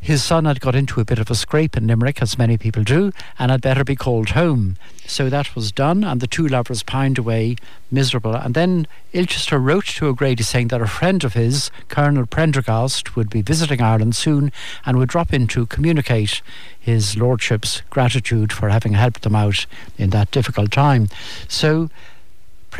[0.00, 2.82] his son had got into a bit of a scrape in Limerick, as many people
[2.82, 4.76] do, and had better be called home.
[5.06, 7.56] So that was done, and the two lovers pined away
[7.90, 8.34] miserable.
[8.34, 13.28] And then Ilchester wrote to O'Grady saying that a friend of his, Colonel Prendergast, would
[13.28, 14.52] be visiting Ireland soon
[14.86, 16.40] and would drop in to communicate
[16.78, 19.66] his lordship's gratitude for having helped them out
[19.98, 21.08] in that difficult time.
[21.46, 21.90] So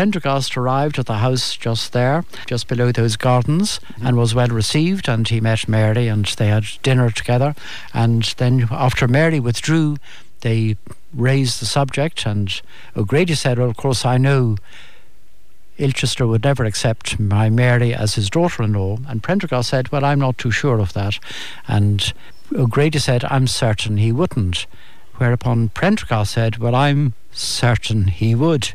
[0.01, 4.07] Prendergast arrived at the house just there, just below those gardens, mm-hmm.
[4.07, 5.11] and was well received.
[5.11, 7.55] And he met Mary, and they had dinner together.
[7.92, 9.98] And then, after Mary withdrew,
[10.40, 10.78] they
[11.12, 12.24] raised the subject.
[12.24, 12.62] And
[12.96, 14.57] O'Grady said, "Well, of course, I know."
[15.76, 20.38] Ilchester would never accept my Mary as his daughter-in-law, and Prendergast said, "Well, I'm not
[20.38, 21.18] too sure of that,"
[21.68, 22.14] and
[22.57, 24.64] O'Grady said, "I'm certain he wouldn't."
[25.18, 28.72] Whereupon Prendergast said, "Well, I'm certain he would."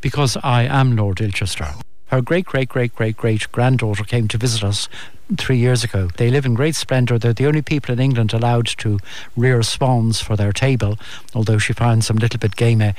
[0.00, 1.74] Because I am Lord Ilchester.
[2.06, 4.88] Her great, great, great, great, great granddaughter came to visit us
[5.36, 6.08] three years ago.
[6.16, 7.18] They live in great splendour.
[7.18, 9.00] They're the only people in England allowed to
[9.36, 10.98] rear swans for their table,
[11.34, 12.94] although she finds them a little bit gamey.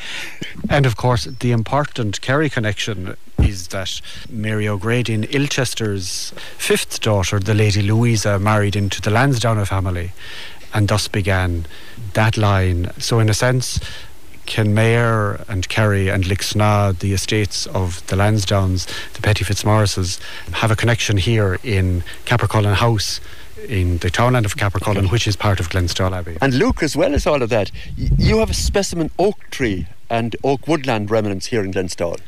[0.70, 7.40] And of course, the important Kerry connection is that Mary O'Grady in Ilchester's fifth daughter,
[7.40, 10.12] the Lady Louisa, married into the Lansdowne family,
[10.74, 11.66] and thus began
[12.14, 12.92] that line.
[12.98, 13.80] So, in a sense,
[14.48, 20.20] Kenmare and Kerry and Lixnaw, the estates of the Lansdownes, the Petty Fitzmaurices,
[20.54, 23.20] have a connection here in Cappercullen House
[23.68, 26.38] in the townland of Cappercullen, which is part of Glenstal Abbey.
[26.42, 30.36] And Luke, as well as all of that, you have a specimen oak tree and
[30.44, 32.20] oak woodland remnants here in Glenstal.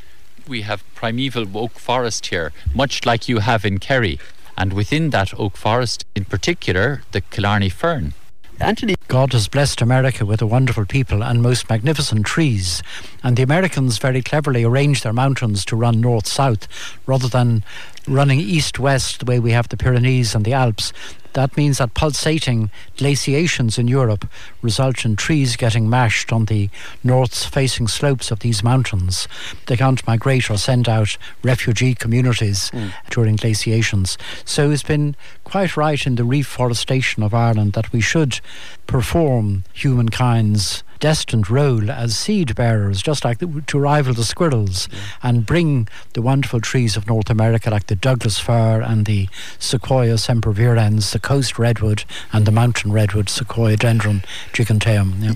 [0.48, 4.20] We have primeval oak forest here, much like you have in Kerry.
[4.58, 8.14] And within that oak forest, in particular, the Killarney fern.
[8.62, 8.96] Anthony.
[9.08, 12.84] God has blessed America with a wonderful people and most magnificent trees.
[13.24, 16.68] And the Americans very cleverly arranged their mountains to run north south
[17.06, 17.64] rather than
[18.08, 20.94] running east west the way we have the Pyrenees and the Alps.
[21.34, 24.28] That means that pulsating glaciations in Europe
[24.62, 26.70] result in trees getting mashed on the
[27.04, 29.28] north facing slopes of these mountains.
[29.68, 32.92] They can't migrate or send out refugee communities mm.
[33.12, 34.18] during glaciations.
[34.44, 38.40] So it's been quite right in the reforestation of Ireland that we should
[38.88, 45.00] perform humankind's destined role as seed bearers, just like the, to rival the squirrels, yeah.
[45.24, 49.28] and bring the wonderful trees of North America, like the Douglas fir and the
[49.58, 54.24] Sequoia sempervirens, the coast redwood and the mountain redwood, Sequoia dendron
[54.54, 55.24] giganteum.
[55.24, 55.34] Yeah.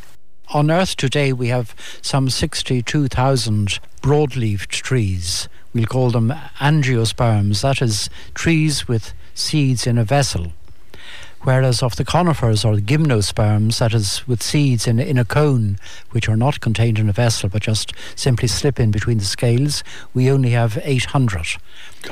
[0.49, 5.47] On Earth today, we have some 62,000 broadleaved trees.
[5.73, 10.53] We'll call them angiosperms, that is, trees with seeds in a vessel
[11.43, 15.77] whereas of the conifers or the gymnosperms, that is with seeds in, in a cone,
[16.11, 19.83] which are not contained in a vessel but just simply slip in between the scales,
[20.13, 21.47] we only have 800.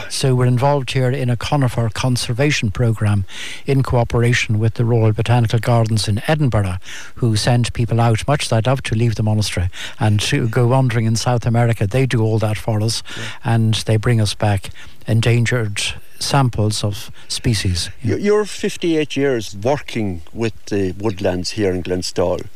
[0.10, 3.26] So we're involved here in a conifer conservation programme
[3.66, 6.78] in cooperation with the Royal Botanical Gardens in Edinburgh,
[7.16, 9.70] who send people out, much as I'd love to leave the monastery
[10.00, 11.88] and to go wandering in South America.
[11.88, 13.24] They do all that for us yeah.
[13.44, 14.70] and they bring us back
[15.08, 15.82] endangered
[16.22, 17.90] samples of species.
[18.02, 18.16] Yeah.
[18.16, 22.48] You're 58 years working with the woodlands here in Glenstal.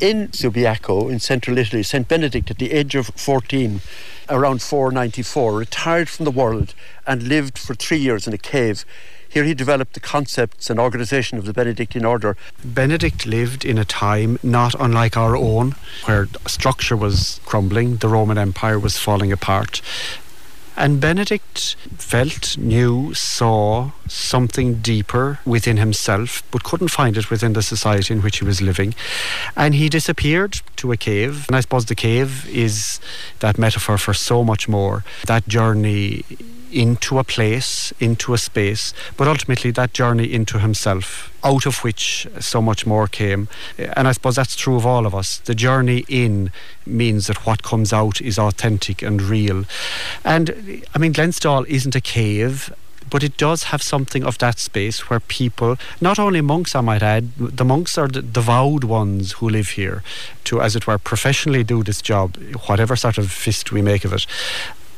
[0.00, 2.08] In Subiaco, in central Italy, St.
[2.08, 3.80] Benedict, at the age of 14,
[4.28, 6.74] around 494, retired from the world
[7.06, 8.84] and lived for three years in a cave.
[9.28, 12.36] Here he developed the concepts and organisation of the Benedictine order.
[12.64, 15.74] Benedict lived in a time not unlike our own,
[16.04, 19.80] where structure was crumbling, the Roman Empire was falling apart,
[20.76, 27.62] and Benedict felt, knew, saw something deeper within himself, but couldn't find it within the
[27.62, 28.94] society in which he was living.
[29.56, 31.46] And he disappeared to a cave.
[31.48, 33.00] And I suppose the cave is
[33.40, 35.04] that metaphor for so much more.
[35.26, 36.24] That journey
[36.74, 42.26] into a place, into a space, but ultimately that journey into himself, out of which
[42.40, 43.48] so much more came.
[43.78, 45.38] And I suppose that's true of all of us.
[45.38, 46.50] The journey in
[46.84, 49.64] means that what comes out is authentic and real.
[50.24, 52.74] And I mean, Glenstal isn't a cave
[53.10, 57.02] but it does have something of that space where people, not only monks, I might
[57.02, 60.02] add, the monks are the devout ones who live here
[60.44, 64.12] to, as it were, professionally do this job, whatever sort of fist we make of
[64.14, 64.26] it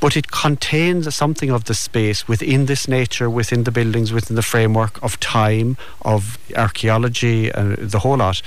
[0.01, 4.43] but it contains something of the space within this nature, within the buildings, within the
[4.43, 8.43] framework of time, of archaeology, and the whole lot.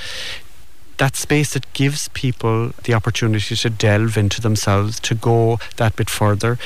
[0.98, 6.10] That space that gives people the opportunity to delve into themselves, to go that bit
[6.10, 6.60] further.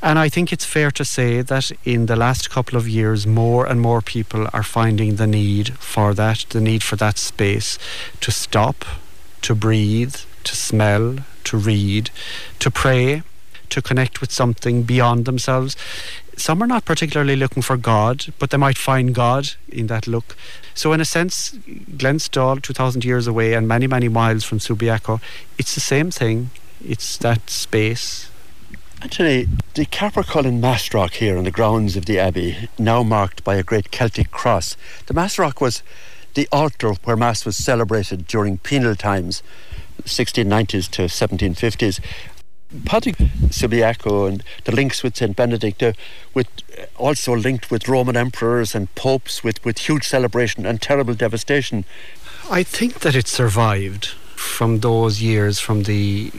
[0.00, 3.66] And I think it's fair to say that in the last couple of years, more
[3.66, 7.76] and more people are finding the need for that, the need for that space
[8.20, 8.84] to stop,
[9.42, 10.14] to breathe,
[10.44, 12.10] to smell, to read,
[12.60, 13.22] to pray
[13.72, 15.76] to connect with something beyond themselves.
[16.36, 20.36] Some are not particularly looking for God, but they might find God in that look.
[20.74, 21.52] So, in a sense,
[21.96, 25.20] Glenstal, 2,000 years away and many, many miles from Subiaco,
[25.58, 26.50] it's the same thing.
[26.84, 28.30] It's that space.
[29.02, 33.56] Actually, the Cappercullen Mass Rock here on the grounds of the Abbey, now marked by
[33.56, 34.76] a great Celtic cross.
[35.06, 35.82] The Mass Rock was
[36.34, 39.42] the altar where Mass was celebrated during penal times,
[40.04, 42.00] 1690s to 1750s.
[42.84, 45.36] Patrick Subiaco and the links with St.
[45.36, 45.92] Benedict, uh,
[46.34, 46.48] with
[46.78, 51.84] uh, also linked with Roman emperors and popes with, with huge celebration and terrible devastation.
[52.50, 54.06] I think that it survived
[54.36, 56.38] from those years, from the uh,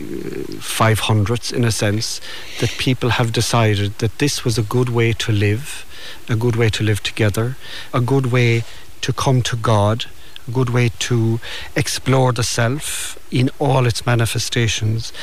[0.60, 2.20] 500s in a sense,
[2.60, 5.86] that people have decided that this was a good way to live,
[6.28, 7.58] a good way to live together,
[7.94, 8.64] a good way
[9.02, 10.06] to come to God,
[10.48, 11.40] a good way to
[11.76, 15.14] explore the self in all its manifestations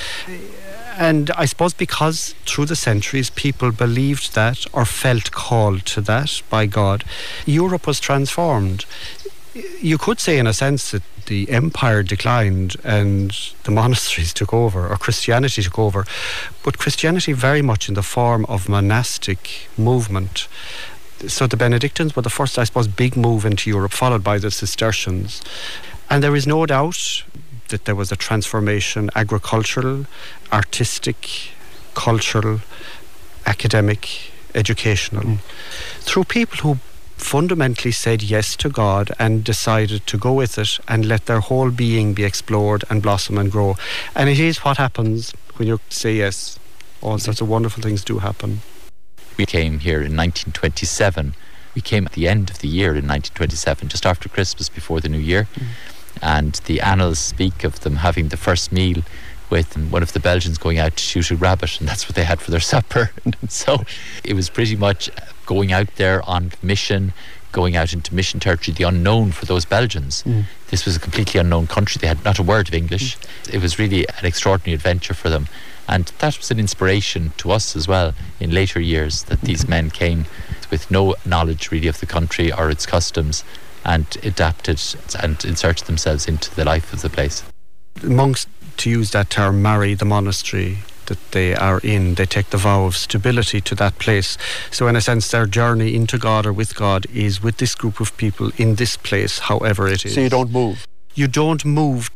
[0.97, 6.43] and I suppose because through the centuries people believed that or felt called to that
[6.51, 7.05] by God,
[7.47, 8.85] Europe was transformed.
[9.81, 13.31] You could say, in a sense, that the empire declined and
[13.65, 16.07] the monasteries took over, or Christianity took over,
[16.63, 20.49] but Christianity very much in the form of monastic movement.
[21.27, 24.51] So the Benedictines were the first, I suppose, big move into Europe, followed by the
[24.51, 25.43] Cistercians.
[26.09, 27.25] And there is no doubt
[27.71, 30.07] that there was a transformation agricultural,
[30.53, 31.53] artistic,
[31.95, 32.61] cultural,
[33.47, 35.39] academic, educational, mm.
[36.01, 36.79] through people who
[37.17, 41.71] fundamentally said yes to God and decided to go with it and let their whole
[41.71, 43.77] being be explored and blossom and grow.
[44.15, 46.59] And it is what happens when you say yes.
[47.03, 48.61] All sorts of wonderful things do happen.
[49.37, 51.35] We came here in 1927.
[51.75, 55.09] We came at the end of the year in 1927, just after Christmas, before the
[55.09, 55.47] new year.
[55.55, 55.67] Mm
[56.23, 59.03] and the annals speak of them having the first meal
[59.51, 62.25] with one of the Belgians going out to shoot a rabbit, and that's what they
[62.25, 63.11] had for their supper.
[63.49, 63.83] so
[64.25, 65.11] it was pretty much
[65.45, 67.13] going out there on mission,
[67.53, 70.23] going out into mission territory, the unknown for those Belgians.
[70.23, 70.45] Mm.
[70.69, 71.99] This was a completely unknown country.
[72.01, 73.17] They had not a word of English.
[73.17, 73.55] Mm.
[73.55, 75.49] It was really an extraordinary adventure for them.
[75.89, 79.91] And that was an inspiration to us as well in later years that these men
[79.91, 80.27] came
[80.71, 83.43] with no knowledge really of the country or its customs
[83.85, 84.81] and adapted
[85.23, 87.43] and inserted themselves into the life of the place.
[88.03, 88.47] Monks,
[88.79, 90.79] to use that term, marry the monastery
[91.11, 92.15] that they are in.
[92.15, 94.39] They take the vow of stability to that place.
[94.71, 98.01] So, in a sense, their journey into God or with God is with this group
[98.01, 100.15] of people in this place, however it is.
[100.15, 100.87] So, you don't move?
[101.15, 102.11] You don't move.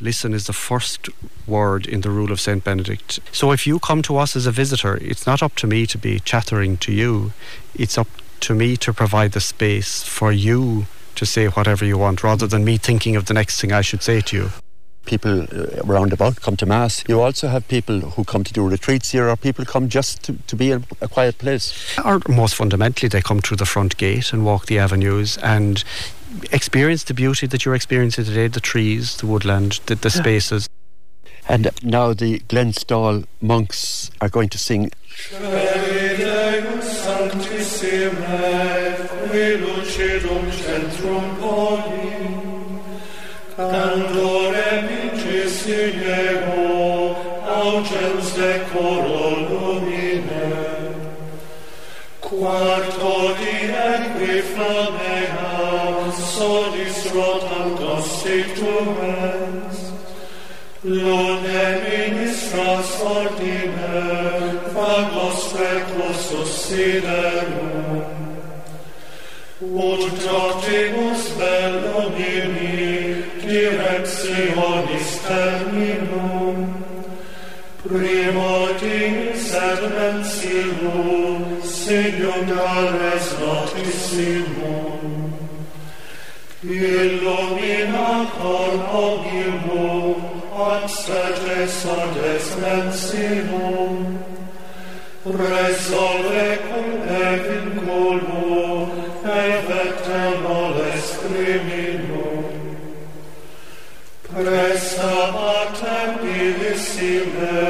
[0.00, 1.10] Listen is the first
[1.46, 2.64] word in the rule of St.
[2.64, 3.20] Benedict.
[3.32, 5.98] So, if you come to us as a visitor, it's not up to me to
[5.98, 7.32] be chattering to you.
[7.74, 8.08] It's up
[8.40, 12.64] to me to provide the space for you to say whatever you want rather than
[12.64, 14.50] me thinking of the next thing I should say to you.
[15.06, 17.04] People uh, around about come to Mass.
[17.08, 20.34] You also have people who come to do retreats here, or people come just to,
[20.46, 21.98] to be in a quiet place.
[22.04, 25.82] Or most fundamentally, they come through the front gate and walk the avenues and
[26.52, 30.68] experience the beauty that you're experiencing today the trees, the woodland, the, the spaces.
[31.48, 34.90] And now the Glenstal monks are going to sing.
[52.20, 54.40] Quarto di equi
[56.40, 59.49] solis rotam constituens.
[60.82, 64.00] Lune ministras ordine,
[64.72, 68.00] fagos pecus usiderum.
[69.60, 76.56] Ut doctimus bellum ini, directionis terminum.
[77.84, 85.00] Primotinis et mensilum, signum dares notissimum.
[86.64, 88.74] Illumina cor
[89.04, 90.29] ogimum,
[90.60, 94.18] Accepte sandes mensinum,
[95.24, 96.88] resolve cum
[97.24, 98.88] evin colo,
[99.24, 102.44] et vecta moles criminum.
[104.28, 107.60] Presta matem illisime,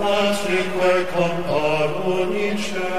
[0.00, 2.94] atrique comparonice,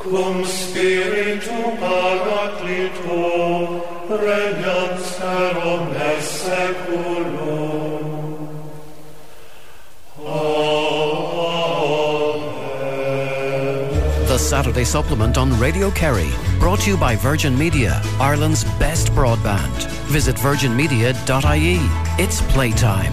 [0.00, 3.22] cum spiritu paraclito,
[4.08, 5.06] regnans
[5.40, 7.49] erom ne seculum.
[14.50, 16.28] Saturday Supplement on Radio Kerry.
[16.58, 19.86] Brought to you by Virgin Media, Ireland's best broadband.
[20.08, 21.78] Visit virginmedia.ie.
[22.18, 23.12] It's playtime.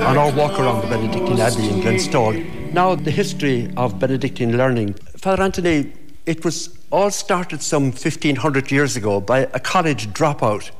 [0.00, 2.72] On our walk around the Benedictine Abbey in Glenstal.
[2.72, 4.94] Now, the history of Benedictine learning.
[5.18, 5.92] Father Anthony,
[6.24, 10.70] it was all started some 1500 years ago by a college dropout.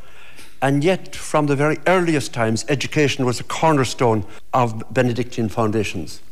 [0.64, 6.22] And yet, from the very earliest times, education was a cornerstone of Benedictine foundations.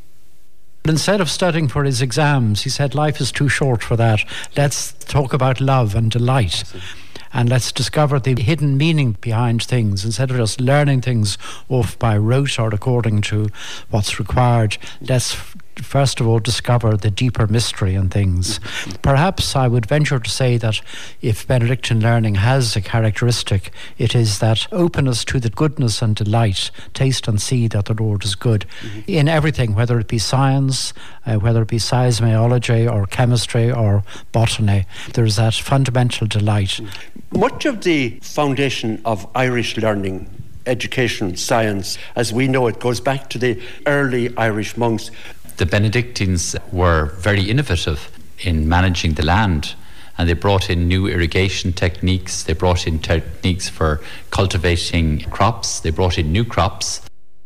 [0.86, 4.24] Instead of studying for his exams, he said, Life is too short for that.
[4.56, 6.64] Let's talk about love and delight.
[7.34, 11.36] And let's discover the hidden meaning behind things instead of just learning things
[11.68, 13.50] off by rote or according to
[13.90, 14.78] what's required.
[15.02, 18.60] Let's first of all discover the deeper mystery in things.
[19.02, 20.80] Perhaps I would venture to say that
[21.20, 26.70] if Benedictine learning has a characteristic, it is that openness to the goodness and delight,
[26.94, 28.66] taste and see that the Lord is good
[29.06, 30.92] in everything, whether it be science,
[31.26, 34.86] uh, whether it be seismology or chemistry or botany.
[35.14, 36.80] There's that fundamental delight.
[37.32, 40.28] Much of the foundation of Irish learning,
[40.66, 45.10] education, science, as we know it, goes back to the early Irish monks.
[45.56, 49.74] The Benedictines were very innovative in managing the land
[50.18, 54.00] and they brought in new irrigation techniques, they brought in techniques for
[54.30, 57.00] cultivating crops, they brought in new crops.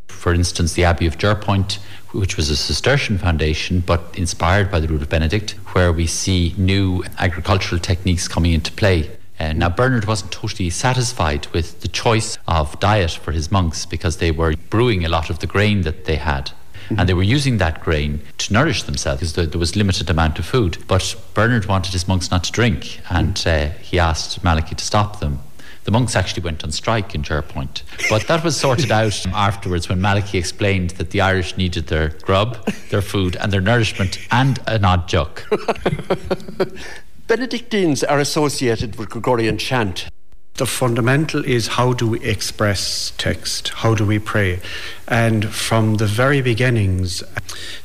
[0.07, 1.79] For instance, the Abbey of Jerpoint,
[2.11, 6.53] which was a Cistercian foundation but inspired by the rule of Benedict, where we see
[6.57, 9.11] new agricultural techniques coming into play.
[9.39, 14.17] Uh, now, Bernard wasn't totally satisfied with the choice of diet for his monks because
[14.17, 16.51] they were brewing a lot of the grain that they had.
[16.89, 20.39] And they were using that grain to nourish themselves because there, there was limited amount
[20.39, 20.77] of food.
[20.87, 25.19] But Bernard wanted his monks not to drink, and uh, he asked Malachy to stop
[25.19, 25.39] them.
[25.87, 27.83] The monks actually went on strike in Jerpoint.
[28.09, 32.57] But that was sorted out afterwards when Malachy explained that the Irish needed their grub,
[32.89, 35.47] their food, and their nourishment, and an odd joke.
[37.27, 40.09] Benedictines are associated with Gregorian chant.
[40.57, 43.69] The fundamental is how do we express text?
[43.69, 44.59] How do we pray?
[45.07, 47.21] And from the very beginnings,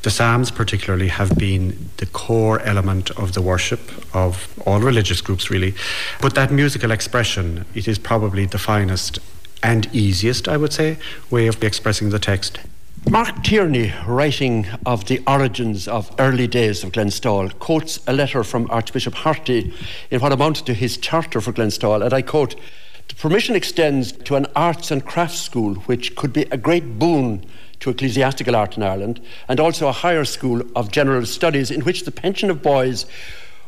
[0.01, 5.51] the Psalms particularly have been the core element of the worship of all religious groups,
[5.51, 5.75] really.
[6.19, 9.19] But that musical expression, it is probably the finest
[9.61, 10.97] and easiest, I would say,
[11.29, 12.57] way of expressing the text.
[13.09, 18.67] Mark Tierney, writing of the origins of early days of Glenstal, quotes a letter from
[18.71, 19.73] Archbishop Harty
[20.09, 22.55] in what amounted to his charter for Glenstal, and I quote,
[23.09, 27.45] The permission extends to an arts and crafts school which could be a great boon
[27.81, 32.05] to ecclesiastical art in Ireland, and also a higher school of general studies in which
[32.05, 33.05] the pension of boys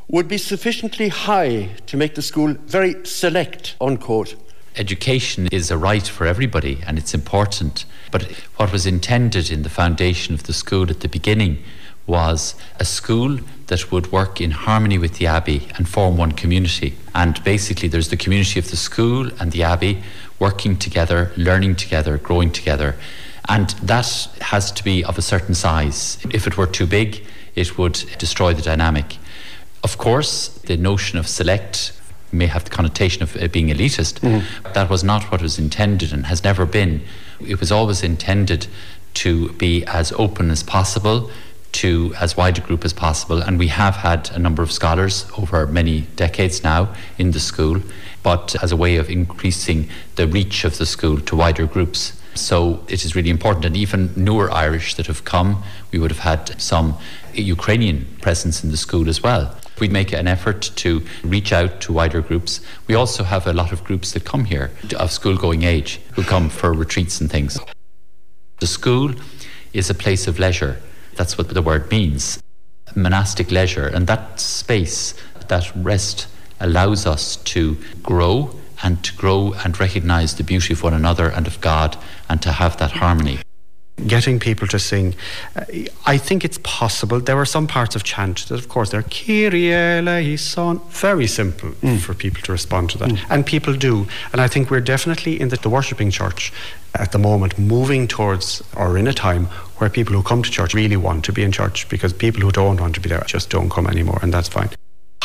[0.07, 4.35] would be sufficiently high to make the school very select, unquote.
[4.77, 7.85] education is a right for everybody and it's important.
[8.15, 11.61] But what was intended in the foundation of the school at the beginning
[12.07, 16.95] was a school that would work in harmony with the Abbey and form one community.
[17.13, 20.01] And basically, there's the community of the school and the Abbey
[20.39, 22.95] working together, learning together, growing together.
[23.49, 24.07] And that
[24.39, 26.17] has to be of a certain size.
[26.31, 27.21] If it were too big,
[27.53, 29.17] it would destroy the dynamic.
[29.83, 31.91] Of course, the notion of select
[32.31, 34.21] may have the connotation of being elitist.
[34.21, 34.71] Mm-hmm.
[34.71, 37.01] That was not what was intended and has never been.
[37.47, 38.67] It was always intended
[39.15, 41.31] to be as open as possible,
[41.71, 43.41] to as wide a group as possible.
[43.41, 47.81] And we have had a number of scholars over many decades now in the school,
[48.23, 52.13] but as a way of increasing the reach of the school to wider groups.
[52.33, 53.65] So it is really important.
[53.65, 56.97] And even newer Irish that have come, we would have had some
[57.33, 59.57] Ukrainian presence in the school as well.
[59.79, 62.61] We make an effort to reach out to wider groups.
[62.87, 66.23] We also have a lot of groups that come here of school going age who
[66.23, 67.59] come for retreats and things.
[68.59, 69.13] The school
[69.73, 70.81] is a place of leisure.
[71.15, 72.41] That's what the word means
[72.95, 73.87] monastic leisure.
[73.87, 75.13] And that space,
[75.47, 76.27] that rest,
[76.59, 81.47] allows us to grow and to grow and recognize the beauty of one another and
[81.47, 81.97] of God
[82.29, 83.39] and to have that harmony
[84.07, 85.15] getting people to sing.
[85.55, 85.65] Uh,
[86.05, 87.19] I think it's possible.
[87.19, 90.79] There were some parts of chant that, of course, they're Kyrie eleison.
[90.89, 91.99] Very simple mm.
[91.99, 93.09] for people to respond to that.
[93.09, 93.19] Mm.
[93.29, 94.07] And people do.
[94.31, 96.51] And I think we're definitely in the, the worshipping church
[96.93, 99.45] at the moment moving towards or in a time
[99.77, 102.51] where people who come to church really want to be in church because people who
[102.51, 104.69] don't want to be there just don't come anymore and that's fine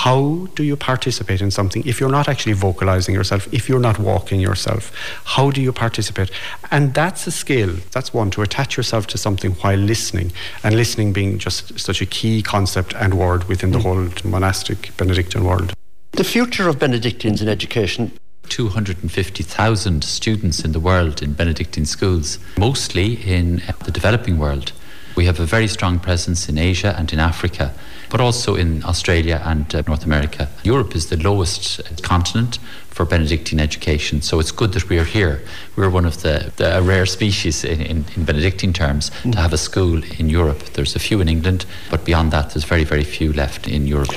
[0.05, 3.99] how do you participate in something if you're not actually vocalizing yourself, if you're not
[3.99, 4.91] walking yourself?
[5.25, 6.31] How do you participate?
[6.71, 7.75] And that's a skill.
[7.93, 10.33] That's one to attach yourself to something while listening,
[10.65, 13.83] and listening being just such a key concept and word within the mm.
[13.83, 15.75] whole monastic Benedictine world.
[16.13, 18.13] The future of Benedictines in education
[18.49, 24.73] 250,000 students in the world in Benedictine schools, mostly in the developing world.
[25.15, 27.75] We have a very strong presence in Asia and in Africa,
[28.11, 30.49] but also in Australia and uh, North America.
[30.65, 32.59] Europe is the lowest continent
[32.89, 35.43] for Benedictine education, so it's good that we're here.
[35.77, 39.33] We're one of the, the rare species in, in, in Benedictine terms mm.
[39.33, 40.59] to have a school in Europe.
[40.75, 44.11] There's a few in England, but beyond that, there's very, very few left in Europe.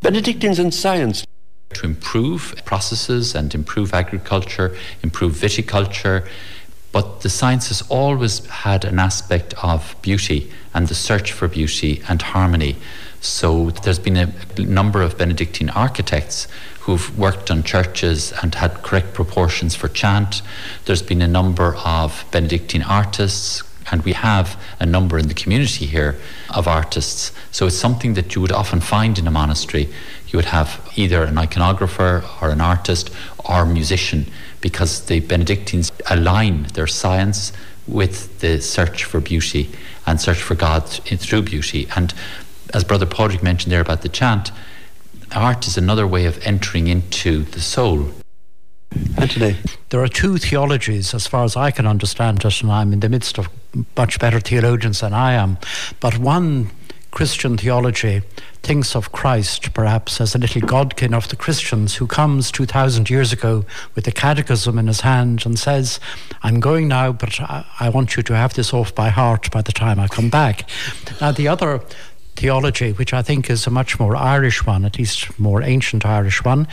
[0.00, 1.24] Benedictines in science
[1.74, 6.26] to improve processes and improve agriculture, improve viticulture,
[6.92, 12.02] but the science has always had an aspect of beauty and the search for beauty
[12.08, 12.76] and harmony.
[13.20, 16.46] So there's been a number of Benedictine architects
[16.80, 20.42] who've worked on churches and had correct proportions for chant.
[20.84, 25.86] There's been a number of Benedictine artists, and we have a number in the community
[25.86, 26.16] here
[26.54, 27.32] of artists.
[27.50, 29.88] So it's something that you would often find in a monastery.
[30.28, 33.10] You would have either an iconographer or an artist
[33.48, 34.26] or musician
[34.60, 37.52] because the Benedictines align their science
[37.86, 39.70] with the search for beauty
[40.06, 41.88] and search for God through beauty.
[41.96, 42.12] And
[42.74, 44.50] as Brother Padraig mentioned there about the chant,
[45.32, 48.10] art is another way of entering into the soul.
[49.18, 49.56] Anthony.
[49.90, 53.08] There are two theologies, as far as I can understand it, and I'm in the
[53.08, 53.48] midst of
[53.96, 55.58] much better theologians than I am.
[56.00, 56.70] But one
[57.10, 58.22] Christian theology
[58.62, 63.32] thinks of Christ perhaps as a little godkin of the Christians who comes 2,000 years
[63.32, 63.64] ago
[63.94, 65.98] with the catechism in his hand and says,
[66.42, 69.72] I'm going now, but I want you to have this off by heart by the
[69.72, 70.68] time I come back.
[71.20, 71.80] Now, the other
[72.36, 76.44] theology, which I think is a much more Irish one, at least more ancient Irish
[76.44, 76.68] one,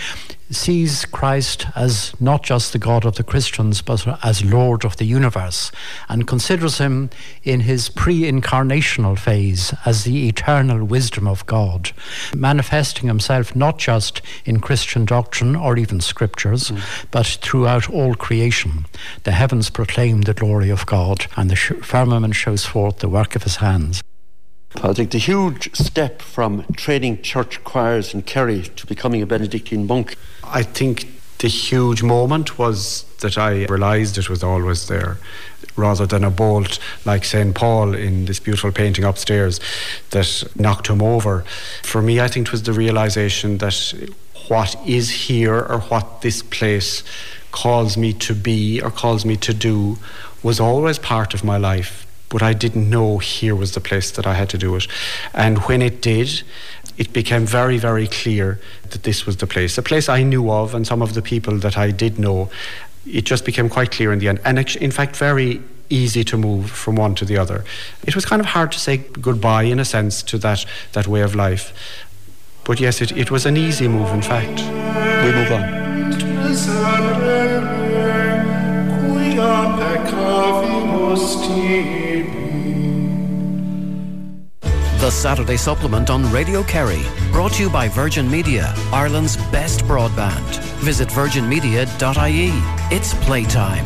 [0.52, 5.06] sees Christ as not just the God of the Christians, but as Lord of the
[5.06, 5.72] universe,
[6.10, 7.10] and considers him
[7.44, 11.92] in his pre incarnational phase as the eternal wisdom of God,
[12.36, 16.82] manifesting himself not just in Christian doctrine or even scriptures, mm.
[17.12, 18.86] but throughout all creation.
[19.24, 23.44] The heavens proclaim the glory of God, and the firmament shows forth the work of
[23.44, 24.04] his hands.
[24.76, 30.18] Patrick, the huge step from training church choirs in Kerry to becoming a Benedictine monk.
[30.44, 31.08] I think
[31.40, 35.18] the huge moment was that I realised it was always there
[35.76, 37.54] rather than a bolt like St.
[37.56, 39.60] Paul in this beautiful painting upstairs
[40.12, 41.44] that knocked him over.
[41.82, 43.94] For me, I think it was the realization that
[44.48, 47.04] what is here or what this place
[47.52, 49.98] calls me to be or calls me to do
[50.42, 54.26] was always part of my life but I didn't know here was the place that
[54.26, 54.88] I had to do it.
[55.36, 56.42] And when it did,
[56.98, 59.78] it became very, very clear that this was the place.
[59.78, 62.50] A place I knew of and some of the people that I did know.
[63.06, 64.40] It just became quite clear in the end.
[64.44, 65.62] And in fact, very
[65.92, 67.64] easy to move from one to the other.
[68.08, 71.22] It was kind of hard to say goodbye, in a sense, to that, that way
[71.22, 71.72] of life.
[72.64, 74.60] But yes, it, it was an easy move, in fact.
[75.24, 75.84] We move on.
[85.04, 87.02] The Saturday Supplement on Radio Kerry,
[87.34, 90.64] brought to you by Virgin Media, Ireland's best broadband.
[90.80, 92.52] Visit virginmedia.ie.
[92.90, 93.84] It's playtime.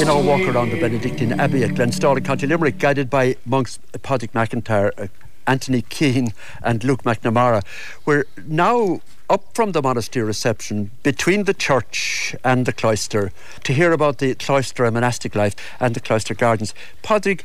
[0.00, 3.80] In our walk around the Benedictine Abbey at Glenstal in County Limerick, guided by monks
[4.02, 5.08] Patrick McIntyre, uh,
[5.48, 6.32] Anthony Keane,
[6.62, 7.64] and Luke McNamara,
[8.06, 9.00] we're now
[9.30, 13.32] up from the monastery reception between the church and the cloister
[13.64, 16.74] to hear about the cloister and monastic life and the cloister gardens.
[17.02, 17.44] Padraig,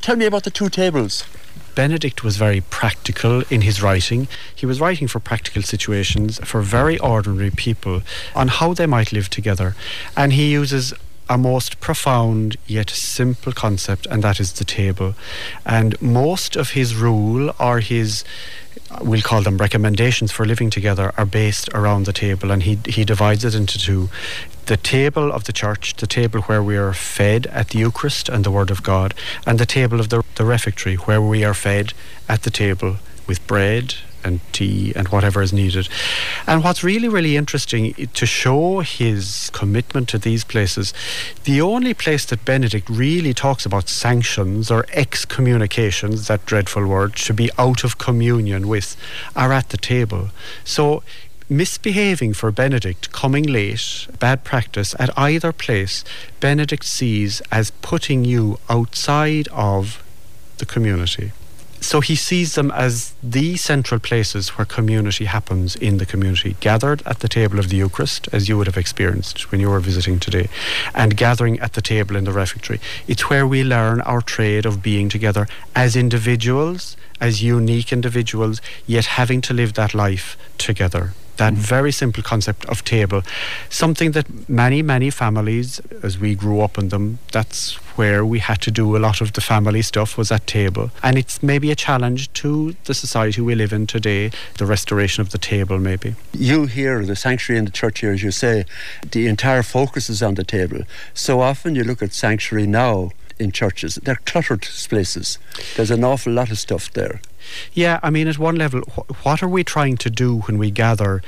[0.00, 1.24] tell me about the two tables.
[1.74, 4.28] Benedict was very practical in his writing.
[4.54, 8.02] He was writing for practical situations, for very ordinary people,
[8.34, 9.74] on how they might live together.
[10.14, 10.92] And he uses
[11.32, 15.14] a most profound yet simple concept, and that is the table.
[15.64, 18.24] And most of his rule or his
[19.00, 23.04] we'll call them recommendations for living together are based around the table and he he
[23.04, 24.10] divides it into two
[24.66, 28.44] the table of the church, the table where we are fed at the Eucharist and
[28.44, 29.12] the Word of God,
[29.44, 31.92] and the table of the, the refectory where we are fed
[32.28, 35.88] at the table with bread and tea and whatever is needed.
[36.46, 40.92] And what's really, really interesting to show his commitment to these places,
[41.44, 47.34] the only place that Benedict really talks about sanctions or excommunications, that dreadful word, to
[47.34, 48.96] be out of communion with,
[49.34, 50.30] are at the table.
[50.64, 51.02] So
[51.48, 56.04] misbehaving for Benedict, coming late, bad practice at either place,
[56.40, 60.02] Benedict sees as putting you outside of
[60.58, 61.32] the community.
[61.82, 67.02] So he sees them as the central places where community happens in the community, gathered
[67.04, 70.20] at the table of the Eucharist, as you would have experienced when you were visiting
[70.20, 70.48] today,
[70.94, 72.80] and gathering at the table in the refectory.
[73.08, 79.06] It's where we learn our trade of being together as individuals, as unique individuals, yet
[79.06, 83.22] having to live that life together that very simple concept of table.
[83.68, 88.60] Something that many, many families, as we grew up in them, that's where we had
[88.62, 90.90] to do a lot of the family stuff was at table.
[91.02, 95.30] And it's maybe a challenge to the society we live in today, the restoration of
[95.30, 96.14] the table, maybe.
[96.32, 98.64] You here, the sanctuary in the church here, as you say,
[99.10, 100.82] the entire focus is on the table.
[101.14, 105.38] So often you look at sanctuary now in churches, they're cluttered places.
[105.76, 107.20] There's an awful lot of stuff there.
[107.72, 110.70] Yeah, I mean, at one level, wh- what are we trying to do when we
[110.70, 111.22] gather?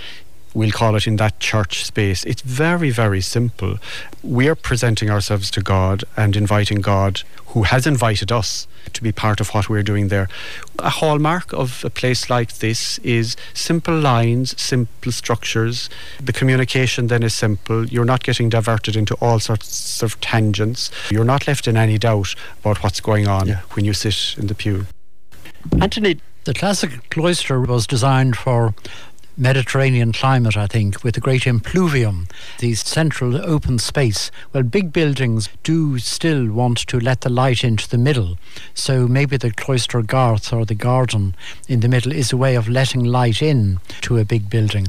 [0.54, 2.22] We'll call it in that church space.
[2.24, 3.78] It's very, very simple.
[4.22, 9.40] We're presenting ourselves to God and inviting God, who has invited us, to be part
[9.40, 10.28] of what we're doing there.
[10.78, 15.90] A hallmark of a place like this is simple lines, simple structures.
[16.22, 17.86] The communication then is simple.
[17.86, 20.88] You're not getting diverted into all sorts of tangents.
[21.10, 23.60] You're not left in any doubt about what's going on Yeah.
[23.72, 24.86] when you sit in the pew.
[25.80, 28.74] Anthony, The classic cloister was designed for
[29.36, 32.28] Mediterranean climate, I think, with the great impluvium,
[32.60, 34.30] the central open space.
[34.52, 38.38] Well, big buildings do still want to let the light into the middle.
[38.74, 41.34] So maybe the cloister garth or the garden
[41.66, 44.86] in the middle is a way of letting light in to a big building.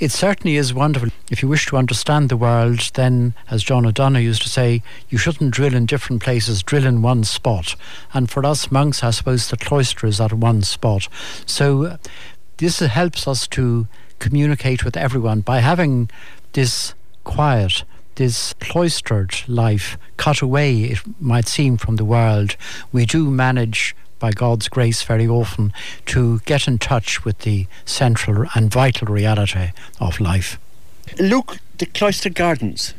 [0.00, 1.10] It certainly is wonderful.
[1.30, 5.18] If you wish to understand the world, then, as John O'Donoghue used to say, you
[5.18, 7.76] shouldn't drill in different places, drill in one spot.
[8.14, 11.06] And for us monks, I suppose the cloister is at one spot.
[11.44, 11.98] So
[12.56, 13.88] this helps us to
[14.20, 16.08] communicate with everyone by having
[16.54, 16.94] this
[17.24, 22.56] quiet, this cloistered life cut away, it might seem, from the world.
[22.90, 25.72] We do manage by God's grace very often
[26.06, 30.60] to get in touch with the central and vital reality of life.
[31.18, 32.94] Luke, the cloister gardens.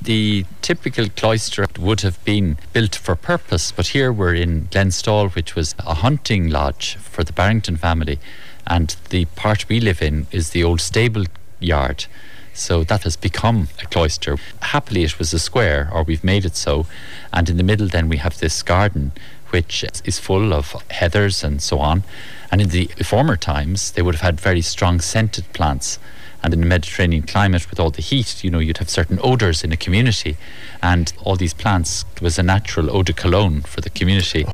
[0.00, 5.54] The typical cloister would have been built for purpose, but here we're in Glenstal, which
[5.54, 8.18] was a hunting lodge for the Barrington family,
[8.66, 11.26] and the part we live in is the old stable
[11.60, 12.06] yard.
[12.54, 14.38] So that has become a cloister.
[14.60, 16.86] Happily, it was a square, or we've made it so,
[17.32, 19.12] and in the middle, then we have this garden,
[19.52, 22.02] which is full of heathers and so on.
[22.50, 25.98] And in the former times, they would have had very strong scented plants.
[26.42, 29.62] And in the Mediterranean climate, with all the heat, you know, you'd have certain odours
[29.62, 30.36] in a community.
[30.82, 34.46] And all these plants was a natural eau de cologne for the community.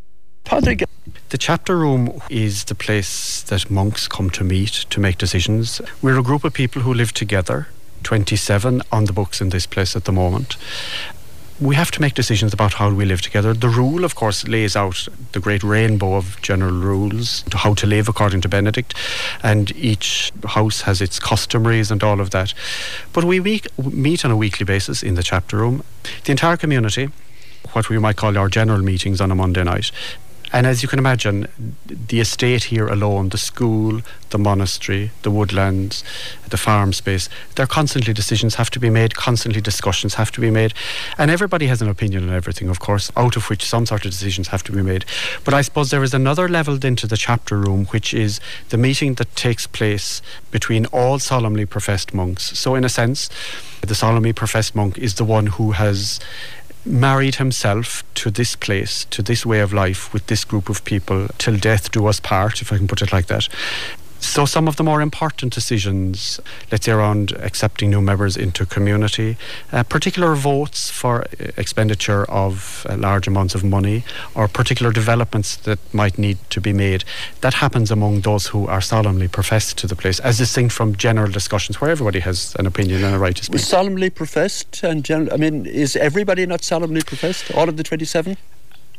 [0.45, 0.85] Padraig,
[1.31, 5.81] The chapter room is the place that monks come to meet to make decisions.
[6.03, 7.69] We're a group of people who live together,
[8.03, 10.57] 27 on the books in this place at the moment.
[11.61, 13.53] We have to make decisions about how we live together.
[13.53, 17.87] The rule, of course, lays out the great rainbow of general rules to how to
[17.87, 18.95] live according to Benedict,
[19.43, 22.55] and each house has its customaries and all of that.
[23.13, 25.83] But we meet, meet on a weekly basis in the chapter room.
[26.25, 27.11] The entire community,
[27.73, 29.91] what we might call our general meetings on a Monday night.
[30.53, 31.49] And as you can imagine,
[31.87, 34.01] the estate here alone, the school,
[34.31, 36.05] the monastery, the woodlands,
[36.49, 40.41] the farm space, there are constantly decisions have to be made, constantly discussions have to
[40.41, 40.75] be made.
[41.17, 44.11] And everybody has an opinion on everything, of course, out of which some sort of
[44.11, 45.05] decisions have to be made.
[45.45, 49.15] But I suppose there is another level into the chapter room, which is the meeting
[49.15, 52.59] that takes place between all solemnly professed monks.
[52.59, 53.29] So, in a sense,
[53.81, 56.21] the solemnly professed monk is the one who has
[56.89, 61.29] married himself to this place, to this way of life with this group of people
[61.39, 63.49] till death do us part, if I can put it like that.
[64.21, 66.41] So some of the more important decisions,
[66.71, 69.37] let's say around accepting new members into community,
[69.73, 74.05] uh, particular votes for uh, expenditure of uh, large amounts of money,
[74.35, 77.05] or particular developments that might need to be made,
[77.41, 81.31] that happens among those who are solemnly professed to the place, as distinct from general
[81.31, 83.61] discussions where everybody has an opinion and a right to speak.
[83.61, 85.33] Solemnly professed and general.
[85.33, 87.53] I mean, is everybody not solemnly professed?
[87.55, 88.37] All of the 27?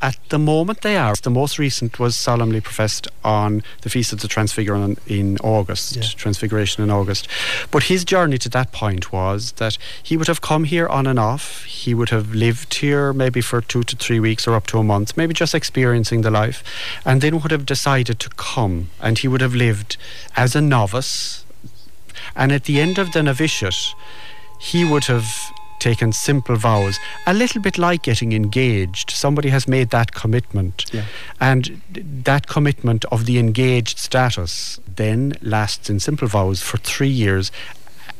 [0.02, 1.14] At the moment, they are.
[1.22, 6.04] The most recent was solemnly professed on the Feast of the Transfiguration in August, Yeah.
[6.16, 7.28] Transfiguration in August.
[7.70, 11.20] But his journey to that point was that he would have come here on and
[11.20, 11.66] off.
[11.66, 14.84] He would have lived here maybe for two to three weeks or up to a
[14.84, 16.64] month, maybe just experiencing the life,
[17.04, 18.90] and then would have decided to come.
[19.02, 19.98] And he would have lived
[20.38, 21.44] as a novice.
[22.38, 23.94] And at the end of the novitiate,
[24.60, 29.12] he would have taken simple vows, a little bit like getting engaged.
[29.12, 31.06] Somebody has made that commitment, Yeah.
[31.40, 31.82] and
[32.24, 37.52] that commitment of the engaged status then lasts in simple vows for three years.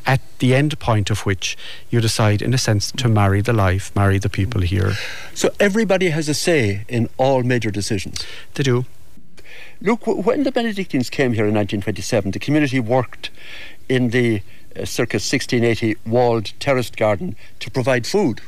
[0.06, 1.58] At the end point of which
[1.92, 4.94] you decide, in a sense, to marry the life, marry the people here.
[5.36, 8.26] So everybody has a say in all major decisions.
[8.56, 8.86] They do.
[9.82, 13.30] Look, when the Benedictines came here in 1927, the community worked
[13.88, 14.42] in the
[14.76, 18.42] uh, circa 1680 walled terraced garden to provide food.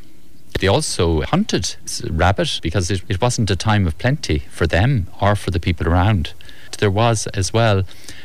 [0.60, 1.76] They also hunted
[2.10, 5.88] rabbit because it, it wasn't a time of plenty for them or for the people
[5.88, 6.34] around.
[6.78, 7.84] There was as well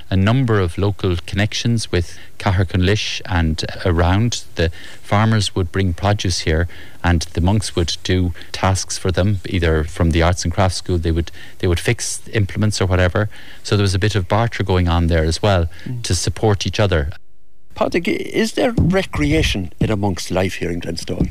[0.09, 4.45] a number of local connections with Caherconlish and around.
[4.55, 4.71] The
[5.03, 6.69] farmers would bring produce here
[7.03, 10.99] and the monks would do tasks for them, either from the arts and crafts school
[10.99, 13.29] they would they would fix implements or whatever.
[13.63, 15.69] So there was a bit of barter going on there as well
[16.03, 17.11] to support each other.
[17.77, 21.29] Patrick, is there recreation in a monk's life here in Glenstal?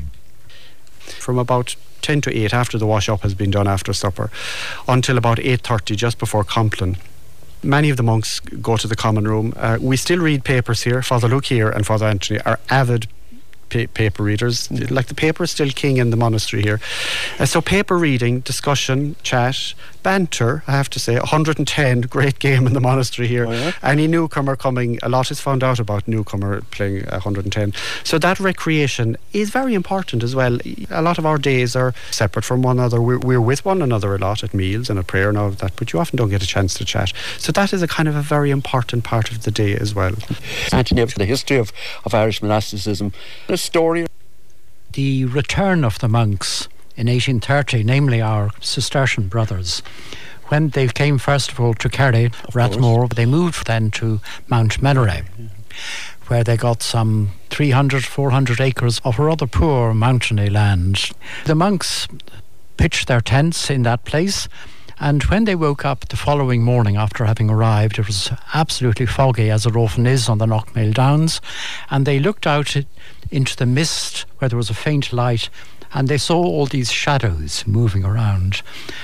[1.26, 4.30] from about 10 to 8 after the wash up has been done after supper
[4.86, 6.96] until about 8.30 just before Compline.
[7.62, 9.52] Many of the monks go to the common room.
[9.56, 11.02] Uh, we still read papers here.
[11.02, 13.08] Father Luke here and Father Anthony are avid
[13.70, 14.70] pa- paper readers.
[14.70, 16.80] Like the paper is still king in the monastery here.
[17.40, 19.74] Uh, so paper reading, discussion, chat,
[20.06, 23.44] banter, I have to say, 110, great game in the monastery here.
[23.44, 23.72] Oh, yeah?
[23.82, 27.72] Any newcomer coming, a lot is found out about newcomer playing uh, 110.
[28.04, 30.58] So that recreation is very important as well.
[30.90, 33.02] A lot of our days are separate from one another.
[33.02, 35.58] We're, we're with one another a lot at meals and at prayer and all of
[35.58, 37.12] that, but you often don't get a chance to chat.
[37.36, 40.14] So that is a kind of a very important part of the day as well.
[40.72, 41.72] Anthony, the history of,
[42.04, 43.12] of Irish monasticism,
[43.48, 44.06] the story.
[44.92, 49.82] the return of the monks in 1830, namely our Cistercian brothers,
[50.48, 55.24] when they came first of all to Kerry, Rathmore, they moved then to Mount Melleray,
[56.28, 61.10] where they got some 300, 400 acres of rather poor mountainy land.
[61.44, 62.06] The monks
[62.76, 64.48] pitched their tents in that place.
[64.98, 69.50] And when they woke up the following morning after having arrived, it was absolutely foggy,
[69.50, 71.40] as it often is on the Knockmealdowns.
[71.90, 72.76] And they looked out
[73.30, 75.50] into the mist where there was a faint light
[75.96, 78.60] and they saw all these shadows moving around.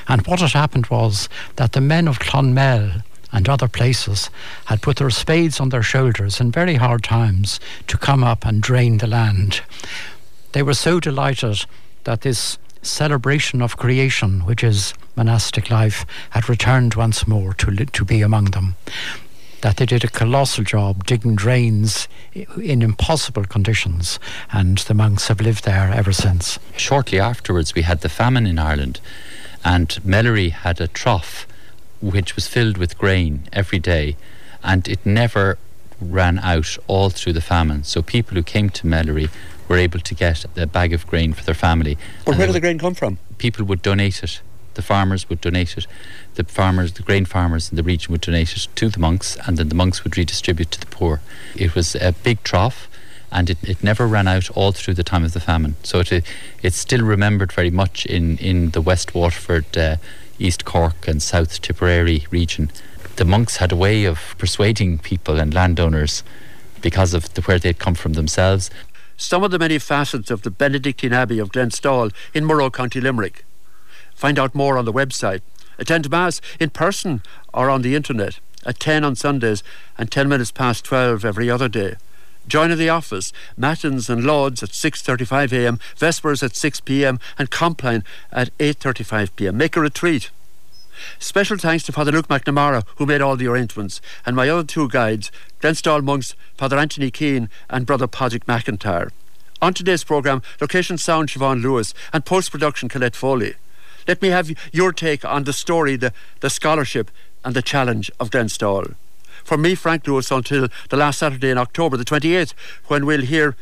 [0.09, 3.02] And what had happened was that the men of Clonmel
[3.32, 4.28] and other places
[4.66, 8.62] had put their spades on their shoulders in very hard times to come up and
[8.62, 9.62] drain the land.
[10.52, 11.64] They were so delighted
[12.05, 17.86] that this celebration of creation, which is monastic life, had returned once more to, li-
[17.86, 18.77] to be among them.
[19.62, 24.18] That they did a colossal job digging drains in impossible conditions,
[24.52, 26.59] and the monks have lived there ever since.
[26.76, 29.01] Shortly afterwards, we had the famine in Ireland,
[29.64, 31.47] and Melleray had a trough
[32.01, 34.16] which was filled with grain every day,
[34.62, 35.59] and it never
[36.01, 37.84] ran out all through the famine.
[37.84, 39.30] So people who came to Melleray
[39.68, 41.97] were able to get a bag of grain for their family.
[42.24, 43.18] But where did the grain come from?
[43.43, 44.40] people would donate it.
[44.74, 45.86] The farmers would donate it.
[46.35, 49.57] The farmers, the grain farmers in the region would donate it to the monks, and
[49.57, 51.20] then the monks would redistribute to the poor.
[51.55, 52.89] It was a big trough,
[53.31, 55.77] and it, it never ran out all through the time of the famine.
[55.82, 56.24] So it
[56.62, 59.97] it's still remembered very much in, in the West Waterford, uh,
[60.39, 62.70] East Cork, and South Tipperary region.
[63.16, 66.23] The monks had a way of persuading people and landowners
[66.81, 68.70] because of the, where they'd come from themselves
[69.16, 73.44] Some of the many facets of the Benedictine Abbey of Glenstal in Murroe, County Limerick.
[74.23, 75.40] Find out more on the website.
[75.81, 77.23] Attend Mass in person
[77.53, 79.65] or on the internet at 10 on Sundays
[79.99, 81.97] and 10 minutes past 12 every other day.
[82.47, 88.57] Join in the office, Matins and Lauds at 6.35am, Vespers at 6pm and Compline at
[88.59, 89.55] 8.35pm.
[89.55, 90.31] Make a retreat.
[91.19, 94.89] Special thanks to Father Luke McNamara, who made all the arrangements, and my other two
[94.89, 99.11] guides, Glenstal monks, Father Anthony Keane and Brother Patrick McIntyre.
[99.61, 103.57] On today's programme, location sound Siobhan Lewis and post-production Colette Foley.
[104.07, 107.11] Let me have your take on the story, the, the scholarship
[107.45, 108.95] and the challenge of Glenstal.
[109.45, 112.55] For me, Frank Lewis, until the last Saturday in October, the 28th,
[112.87, 113.57] when we'll hear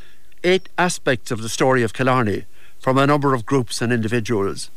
[0.45, 2.45] eight aspects of the story of Killarney
[2.79, 4.71] from a number of groups and individuals.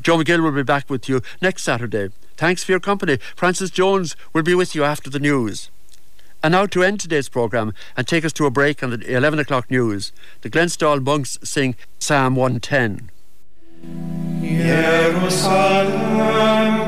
[0.00, 2.10] Joe McGill will be back with you next Saturday.
[2.36, 3.18] Thanks for your company.
[3.34, 5.70] Francis Jones will be with you after the news.
[6.42, 9.38] And now to end today's programme and take us to a break on the 11
[9.38, 13.10] o'clock news, the Glenstal monks sing Psalm 110.
[15.36, 15.96] Jerusalem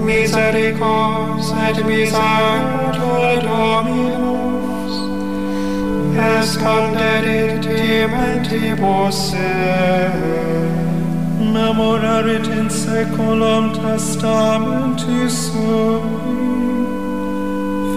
[0.07, 4.95] misericors et misericor Dominus,
[6.33, 9.53] escandedit dementibus se.
[11.55, 16.46] Memorarit in saeculum testamentis sui,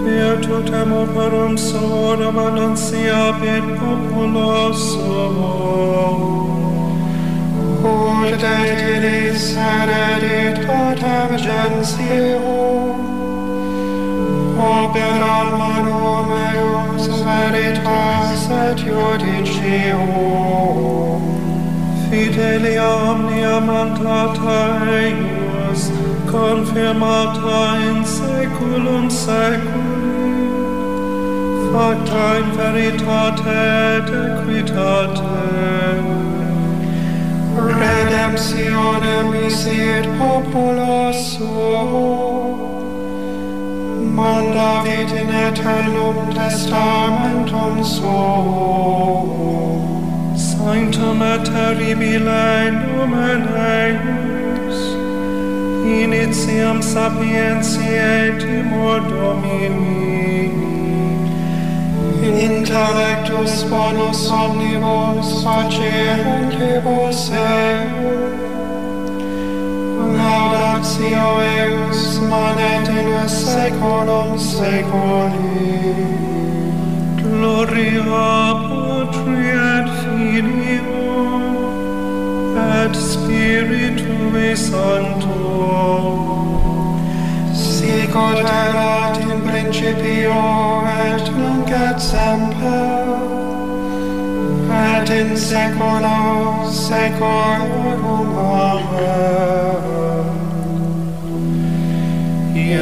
[0.10, 4.54] virtutem operum suorum annunciabit populo
[4.86, 6.08] suo.
[7.92, 13.00] Ut et ilis heredit totem gentium,
[14.72, 20.12] operam manum eus veritas et judicium.
[22.10, 24.62] Fidelia omnia mandata
[25.00, 25.82] eius,
[26.32, 29.79] confirmata in saeculum saeculum,
[31.72, 33.60] facta in veritate
[33.96, 35.38] et equitate.
[37.80, 41.84] Redemptionem misit populo suo,
[44.18, 49.40] mandavit in eternum testamentum suo.
[50.36, 54.80] Sanctum et terribile nomen eius,
[56.02, 60.09] initium sapientiae timor Domini,
[62.30, 68.14] intellectus bonus omnibus facentibus eo,
[70.18, 75.96] laudatio eius manet in saeculum saeculi.
[77.22, 78.30] Gloria
[78.70, 81.08] Patri et Filio
[82.68, 86.59] et Spiritui Sancto.
[87.90, 90.34] Sicut erat in principio
[91.06, 93.08] et nunc et semper
[94.80, 96.20] et in saecula
[96.82, 98.30] saeculorum.
[98.46, 99.30] Amen.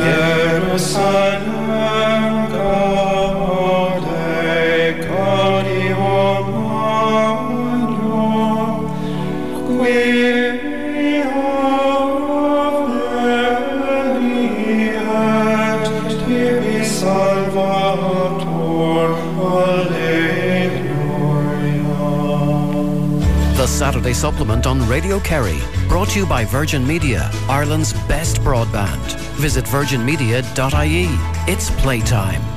[0.03, 1.46] Jerusalem
[23.77, 25.59] Saturday Supplement on Radio Kerry.
[25.87, 29.19] Brought to you by Virgin Media, Ireland's best broadband.
[29.35, 31.05] Visit virginmedia.ie.
[31.51, 32.47] It's playtime.